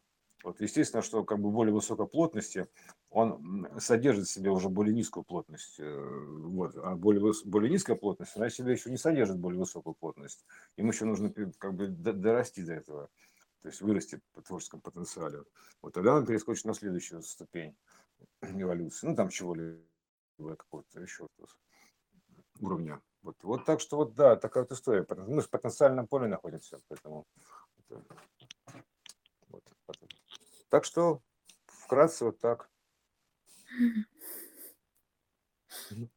Вот 0.48 0.62
естественно, 0.62 1.02
что 1.02 1.24
как 1.24 1.40
бы 1.40 1.50
более 1.50 1.74
высокой 1.74 2.06
плотности 2.06 2.68
он 3.10 3.68
содержит 3.78 4.26
в 4.26 4.30
себе 4.30 4.50
уже 4.50 4.70
более 4.70 4.94
низкую 4.94 5.22
плотность. 5.24 5.78
Э, 5.78 6.24
вот. 6.44 6.74
А 6.76 6.96
более, 6.96 7.32
более 7.44 7.70
низкая 7.70 7.96
плотность, 7.96 8.34
она 8.34 8.48
в 8.48 8.54
себе 8.54 8.72
еще 8.72 8.90
не 8.90 8.96
содержит 8.96 9.38
более 9.38 9.58
высокую 9.58 9.94
плотность. 9.94 10.46
Ему 10.78 10.90
еще 10.90 11.04
нужно 11.04 11.32
как 11.58 11.74
бы 11.74 11.88
дорасти 11.88 12.62
до 12.62 12.72
этого 12.72 13.10
то 13.60 13.68
есть 13.68 13.80
вырасти 13.80 14.20
по 14.32 14.40
творческому 14.40 14.80
потенциале, 14.82 15.42
вот 15.82 15.92
тогда 15.92 16.14
он 16.14 16.24
перескочит 16.24 16.64
на 16.64 16.74
следующую 16.74 17.22
ступень 17.22 17.76
эволюции, 18.40 19.06
ну 19.06 19.16
там 19.16 19.30
чего-либо 19.30 20.56
какого-то 20.56 21.00
еще 21.00 21.26
уровня. 22.60 23.02
Вот, 23.22 23.36
вот 23.42 23.64
так 23.64 23.80
что 23.80 23.96
вот 23.96 24.14
да, 24.14 24.36
такая 24.36 24.62
вот 24.62 24.72
история. 24.72 25.04
Мы 25.26 25.42
в 25.42 25.50
потенциальном 25.50 26.06
поле 26.06 26.28
находимся, 26.28 26.78
поэтому 26.86 27.26
так 30.68 30.84
что 30.84 31.22
вкратце 31.66 32.24
вот 32.26 32.38
так. 32.38 32.70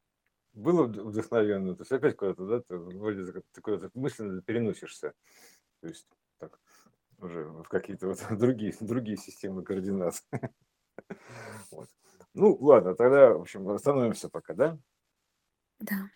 Было 0.54 0.84
вдохновенно, 0.84 1.76
то 1.76 1.82
есть 1.82 1.92
опять 1.92 2.18
куда-то, 2.18 2.46
да, 2.46 2.60
ты 2.62 2.78
вроде 2.78 3.42
ты 3.54 3.62
куда-то 3.62 3.90
мысленно 3.94 4.42
переносишься. 4.42 5.14
То 5.80 5.88
есть 5.88 6.08
так 6.40 6.60
уже 7.22 7.46
в 7.46 7.70
какие-то 7.70 8.08
вот 8.08 8.20
другие, 8.38 8.76
другие 8.80 9.18
системы 9.18 9.64
координат. 9.64 10.16
Вот. 11.72 11.88
Ну, 12.34 12.56
ладно, 12.60 12.96
тогда, 12.96 13.34
в 13.34 13.42
общем, 13.42 13.68
остановимся 13.70 14.30
пока, 14.30 14.54
да? 14.54 14.78
Да. 15.80 16.10